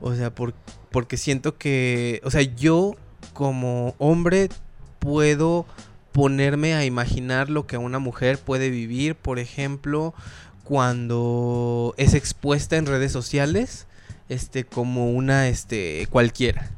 O 0.00 0.14
sea, 0.14 0.34
por- 0.34 0.54
porque 0.90 1.16
siento 1.16 1.56
que, 1.58 2.20
o 2.24 2.30
sea, 2.30 2.42
yo 2.42 2.94
como 3.32 3.94
hombre 3.98 4.48
puedo 4.98 5.66
ponerme 6.12 6.74
a 6.74 6.84
imaginar 6.84 7.48
lo 7.50 7.66
que 7.66 7.78
una 7.78 7.98
mujer 7.98 8.38
puede 8.38 8.70
vivir, 8.70 9.14
por 9.14 9.38
ejemplo, 9.38 10.14
cuando 10.64 11.94
es 11.96 12.14
expuesta 12.14 12.76
en 12.76 12.86
redes 12.86 13.12
sociales, 13.12 13.86
este, 14.28 14.64
como 14.64 15.10
una, 15.10 15.48
este, 15.48 16.06
cualquiera. 16.10 16.70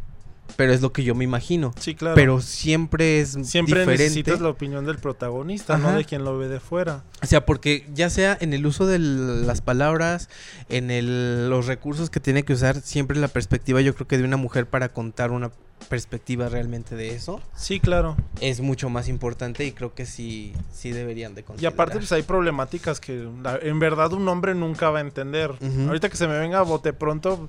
Pero 0.57 0.73
es 0.73 0.83
lo 0.83 0.93
que 0.93 1.03
yo 1.03 1.17
me 1.17 1.25
imagino. 1.25 1.75
Sí, 1.81 1.97
claro. 1.97 2.15
Pero 2.15 2.41
siempre 2.41 3.19
es 3.21 3.31
Siempre 3.43 3.81
diferente. 3.81 4.05
necesitas 4.05 4.41
la 4.41 4.51
opinión 4.51 4.85
del 4.87 4.99
protagonista, 4.99 5.79
no 5.79 5.93
de 5.97 6.05
quien 6.05 6.23
lo 6.23 6.39
ve 6.39 6.47
de 6.49 6.61
fuera. 6.61 7.03
O 7.23 7.27
sea, 7.27 7.45
porque 7.45 7.89
ya 7.93 8.09
sea 8.09 8.39
en 8.41 8.53
el 8.55 8.65
uso 8.65 8.87
de 8.87 9.01
las 9.01 9.61
palabras, 9.63 10.29
en 10.69 10.93
el- 10.93 11.51
los 11.51 11.67
recursos 11.67 12.09
que 12.09 12.21
tiene 12.21 12.45
que 12.45 12.53
usar, 12.53 12.81
siempre 12.83 13.19
la 13.19 13.27
perspectiva 13.29 13.81
yo 13.81 13.95
creo 13.97 14.07
que 14.07 14.17
de 14.19 14.23
una 14.25 14.37
mujer 14.37 14.67
para 14.67 14.91
contar 14.91 15.33
una 15.33 15.51
perspectiva 15.85 16.49
realmente 16.49 16.97
de 16.97 17.15
eso 17.15 17.41
Sí, 17.55 17.81
claro. 17.81 18.17
es 18.41 18.61
mucho 18.61 18.89
más 18.91 19.09
importante 19.09 19.65
y 19.65 19.73
creo 19.73 19.95
que 19.95 20.07
sí, 20.07 20.53
sí 20.73 20.91
deberían 20.91 21.35
de 21.35 21.43
Y 21.43 21.45
considerar. 21.45 21.73
aparte, 21.75 21.99
pues 21.99 22.13
hay 22.13 22.23
problemáticas 22.23 23.01
que 23.01 23.29
la- 23.43 23.59
en 23.63 23.79
verdad 23.79 24.13
un 24.13 24.27
hombre 24.29 24.55
nunca 24.55 24.91
va 24.91 24.99
a 24.99 25.03
entender. 25.03 25.53
Ahorita 25.87 26.09
que 26.09 26.17
se 26.17 26.27
me 26.29 26.39
venga 26.39 26.59
a 26.59 26.63
bote 26.63 26.93
pronto 26.93 27.49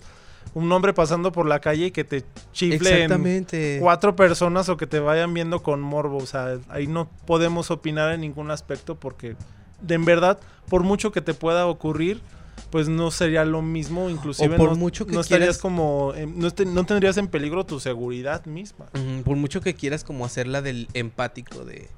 un 0.53 0.71
hombre 0.71 0.93
pasando 0.93 1.31
por 1.31 1.47
la 1.47 1.59
calle 1.59 1.87
y 1.87 1.91
que 1.91 2.03
te 2.03 2.23
chifle 2.53 2.89
en 2.91 2.95
Exactamente. 3.11 3.77
cuatro 3.81 4.15
personas 4.15 4.69
o 4.69 4.77
que 4.77 4.85
te 4.87 4.99
vayan 4.99 5.33
viendo 5.33 5.63
con 5.63 5.81
morbo. 5.81 6.17
O 6.17 6.25
sea, 6.27 6.59
ahí 6.69 6.85
no 6.87 7.09
podemos 7.25 7.71
opinar 7.71 8.13
en 8.13 8.21
ningún 8.21 8.51
aspecto 8.51 8.95
porque 8.95 9.35
de 9.81 9.95
en 9.95 10.05
verdad, 10.05 10.39
por 10.69 10.83
mucho 10.83 11.11
que 11.11 11.21
te 11.21 11.33
pueda 11.33 11.65
ocurrir, 11.67 12.21
pues 12.69 12.87
no 12.89 13.11
sería 13.11 13.45
lo 13.45 13.61
mismo. 13.61 14.09
Inclusive 14.09 14.55
O 14.55 14.57
por 14.57 14.69
no, 14.71 14.75
mucho 14.75 15.05
que 15.05 15.13
no 15.13 15.21
estarías 15.21 15.47
quieras- 15.49 15.61
como... 15.61 16.13
en- 16.15 16.37
no, 16.39 16.47
este- 16.47 16.65
no 16.65 16.85
tendrías 16.85 17.17
en 17.17 17.27
peligro 17.27 17.65
tu 17.65 17.79
seguridad 17.79 18.45
misma. 18.45 18.85
Por 19.23 19.37
mucho 19.37 19.61
que 19.61 19.73
quieras 19.75 20.03
como 20.03 20.25
hacerla 20.25 20.61
del 20.61 20.87
empático 20.93 21.63
de... 21.65 21.89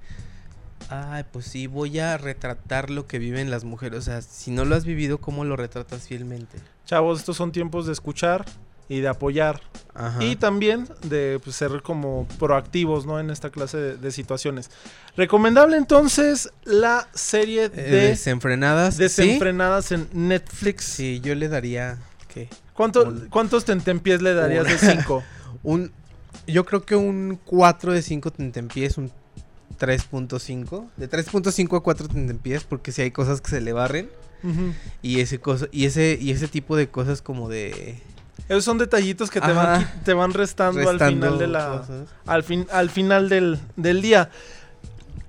Ay, 0.89 1.26
pues 1.32 1.46
sí, 1.46 1.67
voy 1.67 2.00
a 2.00 2.17
retratar 2.17 2.89
lo 2.89 3.08
que 3.08 3.20
viven 3.20 3.50
las 3.52 3.63
mujeres. 3.65 4.00
O 4.00 4.02
sea, 4.02 4.22
si 4.22 4.52
no 4.52 4.63
lo 4.63 4.76
has 4.76 4.86
vivido, 4.86 5.17
¿cómo 5.17 5.43
lo 5.43 5.56
retratas 5.58 6.08
fielmente? 6.08 6.60
Chavos, 6.86 7.20
estos 7.20 7.36
son 7.36 7.52
tiempos 7.52 7.86
de 7.88 7.93
escuchar 7.93 8.46
y 8.89 9.00
de 9.02 9.08
apoyar. 9.08 9.62
Ajá. 9.93 10.23
Y 10.23 10.36
también 10.36 10.88
de 11.04 11.39
pues, 11.43 11.56
ser 11.56 11.82
como 11.82 12.28
proactivos, 12.39 13.06
¿no? 13.06 13.19
En 13.19 13.30
esta 13.32 13.50
clase 13.50 13.78
de, 13.78 13.97
de 13.97 14.12
situaciones. 14.12 14.69
Recomendable 15.15 15.76
entonces 15.78 16.50
la 16.63 17.08
serie 17.13 17.65
Eh, 17.65 17.69
de 17.69 18.08
desenfrenadas. 18.10 18.95
¿sí? 18.95 19.04
Desenfrenadas 19.04 19.91
en 19.91 20.08
Netflix. 20.13 20.86
Sí, 20.86 21.19
yo 21.21 21.34
le 21.36 21.50
daría... 21.50 21.97
¿Qué? 22.34 22.47
¿Cuánto- 22.73 23.06
Un- 23.08 23.28
¿Cuántos 23.30 23.65
tentempiés 23.65 24.21
le 24.21 24.34
darías 24.36 24.65
de 24.65 24.73
Una. 24.88 24.95
5? 25.04 25.23
Un, 25.63 25.91
yo 26.45 26.63
creo 26.65 26.84
que 26.86 26.95
un 26.95 27.39
4 27.45 27.91
de 27.93 28.02
5 28.04 28.32
tentempiés, 28.32 28.97
un 29.00 29.12
3.5. 29.80 30.88
De 30.97 31.10
3.5 31.10 31.78
a 31.78 31.80
4 31.82 32.08
tentempiés, 32.08 32.63
porque 32.63 32.91
si 32.91 33.02
hay 33.02 33.12
cosas 33.12 33.41
que 33.41 33.50
se 33.50 33.62
le 33.62 33.73
barren. 33.73 34.10
Y 35.02 35.19
ese, 35.19 35.39
cosa, 35.39 35.65
y 35.71 35.86
ese, 35.86 36.17
y 36.21 36.32
ese 36.32 36.47
tipo 36.47 36.76
de 36.78 36.88
cosas 36.89 37.21
como 37.23 37.50
de... 37.50 38.00
Esos 38.49 38.63
son 38.63 38.77
detallitos 38.77 39.29
que 39.29 39.41
te 39.41 39.51
van, 39.51 39.81
Ajá. 39.81 39.93
te 40.05 40.13
van 40.13 40.33
restando, 40.33 40.79
al 40.89 40.99
restando 40.99 41.27
final 41.27 41.38
de 41.39 41.47
la... 41.47 41.67
cosas. 41.79 42.07
Al, 42.25 42.43
fin, 42.43 42.67
al 42.71 42.89
final 42.89 43.29
del, 43.29 43.60
del 43.75 44.01
día. 44.01 44.29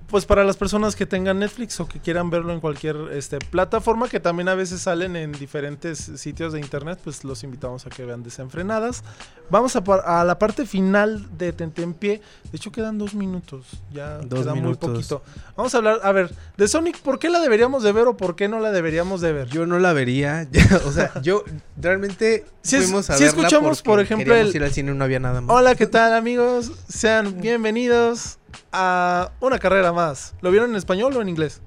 Pues 0.09 0.25
para 0.25 0.43
las 0.43 0.57
personas 0.57 0.95
que 0.95 1.05
tengan 1.05 1.37
Netflix 1.37 1.79
o 1.79 1.87
que 1.87 1.99
quieran 1.99 2.31
verlo 2.31 2.51
en 2.51 2.59
cualquier 2.59 2.95
este, 3.11 3.37
plataforma, 3.37 4.09
que 4.09 4.19
también 4.19 4.49
a 4.49 4.55
veces 4.55 4.81
salen 4.81 5.15
en 5.15 5.31
diferentes 5.33 5.99
sitios 6.15 6.51
de 6.53 6.59
internet, 6.59 6.99
pues 7.03 7.23
los 7.23 7.43
invitamos 7.43 7.85
a 7.85 7.91
que 7.91 8.05
vean 8.05 8.23
desenfrenadas. 8.23 9.03
Vamos 9.51 9.75
a, 9.75 10.23
la 10.23 10.39
parte 10.39 10.65
final 10.65 11.27
de 11.37 11.53
Tentempié. 11.53 12.21
De 12.51 12.57
hecho, 12.57 12.71
quedan 12.71 12.97
dos 12.97 13.13
minutos. 13.13 13.67
Ya 13.93 14.17
Dos 14.17 14.39
queda 14.41 14.55
muy 14.55 14.73
poquito. 14.75 15.21
Vamos 15.55 15.75
a 15.75 15.77
hablar, 15.77 15.99
a 16.01 16.11
ver, 16.11 16.33
de 16.57 16.67
Sonic, 16.67 16.99
¿por 17.01 17.19
qué 17.19 17.29
la 17.29 17.39
deberíamos 17.39 17.83
de 17.83 17.91
ver 17.91 18.07
o 18.07 18.17
por 18.17 18.35
qué 18.35 18.47
no 18.47 18.59
la 18.59 18.71
deberíamos 18.71 19.21
de 19.21 19.31
ver? 19.31 19.47
Yo 19.49 19.67
no 19.67 19.77
la 19.77 19.93
vería. 19.93 20.47
o 20.87 20.91
sea, 20.91 21.11
yo 21.21 21.43
realmente 21.77 22.45
Si 22.63 22.77
es- 22.77 22.85
fuimos 22.85 23.11
a 23.11 23.17
si 23.17 23.25
verla 23.25 23.41
escuchamos, 23.41 23.83
por 23.83 23.99
ejemplo, 23.99 24.33
el- 24.35 24.55
ir 24.55 24.63
al 24.63 24.71
cine 24.71 24.91
no 24.91 25.03
había 25.03 25.19
nada 25.19 25.41
más. 25.41 25.55
Hola, 25.55 25.75
¿qué 25.75 25.85
tal 25.85 26.13
amigos? 26.15 26.71
Sean 26.87 27.39
bienvenidos 27.41 28.38
a 28.71 29.31
una 29.39 29.59
carrera 29.59 29.91
más. 29.93 30.35
¿Lo 30.41 30.51
vieron 30.51 30.69
en 30.71 30.75
español 30.75 31.15
o 31.17 31.21
en 31.21 31.29
inglés? 31.29 31.61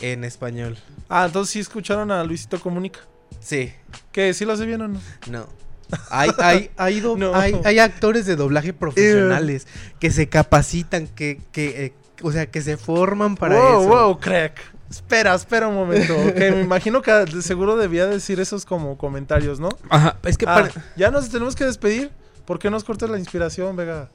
En 0.00 0.24
español. 0.24 0.76
Ah, 1.08 1.24
entonces 1.26 1.52
sí 1.52 1.60
escucharon 1.60 2.10
a 2.10 2.22
Luisito 2.24 2.60
Comunica. 2.60 3.00
Sí, 3.40 3.72
¿Qué? 4.12 4.34
¿Sí 4.34 4.44
lo 4.44 4.56
sé 4.56 4.66
bien 4.66 4.80
o 4.82 4.88
no? 4.88 5.00
no. 5.30 5.46
Hay, 6.10 6.30
hay, 6.38 6.70
hay, 6.76 7.00
do- 7.00 7.16
No. 7.18 7.34
hay, 7.34 7.58
hay 7.64 7.78
actores 7.78 8.26
de 8.26 8.34
doblaje 8.36 8.72
profesionales 8.72 9.66
que 10.00 10.10
se 10.10 10.28
capacitan, 10.28 11.06
que, 11.06 11.40
que 11.52 11.86
eh, 11.86 11.94
o 12.22 12.32
sea, 12.32 12.46
que 12.50 12.60
se 12.60 12.76
forman 12.76 13.36
para 13.36 13.54
wow, 13.56 13.80
eso. 13.82 13.88
wow, 13.88 14.18
crack. 14.18 14.58
Espera, 14.90 15.34
espera 15.34 15.68
un 15.68 15.74
momento. 15.76 16.14
ok, 16.16 16.36
me 16.38 16.60
imagino 16.62 17.02
que 17.02 17.26
seguro 17.42 17.76
debía 17.76 18.06
decir 18.06 18.40
esos 18.40 18.64
como 18.64 18.96
comentarios, 18.98 19.60
¿no? 19.60 19.68
Ajá, 19.90 20.16
es 20.24 20.36
que 20.38 20.46
Ah, 20.48 20.54
para- 20.54 20.70
ya 20.96 21.10
nos 21.10 21.28
tenemos 21.28 21.54
que 21.54 21.64
despedir. 21.64 22.10
¿Por 22.44 22.58
qué 22.58 22.70
nos 22.70 22.84
cortas 22.84 23.10
la 23.10 23.18
inspiración, 23.18 23.74
Vega? 23.76 24.08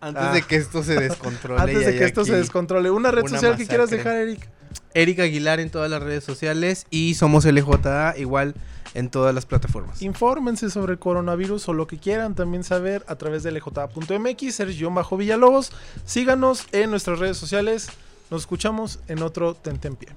Antes 0.00 0.22
ah. 0.22 0.32
de 0.32 0.42
que 0.42 0.56
esto 0.56 0.82
se 0.82 0.94
descontrole. 0.94 1.60
Antes 1.60 1.86
de 1.86 1.96
que 1.96 2.04
esto 2.04 2.24
se 2.24 2.36
descontrole. 2.36 2.90
Una 2.90 3.10
red 3.10 3.22
una 3.22 3.30
social 3.30 3.56
que 3.56 3.66
quieras 3.66 3.90
dejar, 3.90 4.16
Eric. 4.16 4.48
Eric 4.94 5.20
Aguilar 5.20 5.60
en 5.60 5.70
todas 5.70 5.90
las 5.90 6.02
redes 6.02 6.24
sociales 6.24 6.86
y 6.90 7.14
somos 7.14 7.44
LJA 7.44 8.14
igual 8.16 8.54
en 8.94 9.10
todas 9.10 9.34
las 9.34 9.44
plataformas. 9.44 10.02
Infórmense 10.02 10.70
sobre 10.70 10.92
el 10.92 10.98
coronavirus 10.98 11.68
o 11.68 11.72
lo 11.72 11.86
que 11.86 11.98
quieran 11.98 12.34
también 12.34 12.64
saber 12.64 13.04
a 13.08 13.16
través 13.16 13.42
de 13.42 13.50
lj.mx, 13.50 14.54
Sergio 14.54 14.90
Bajo 14.92 15.16
Villalobos. 15.16 15.72
Síganos 16.04 16.66
en 16.72 16.90
nuestras 16.90 17.18
redes 17.18 17.36
sociales. 17.36 17.88
Nos 18.30 18.42
escuchamos 18.42 19.00
en 19.08 19.22
otro 19.22 19.54
Tentempié. 19.54 20.10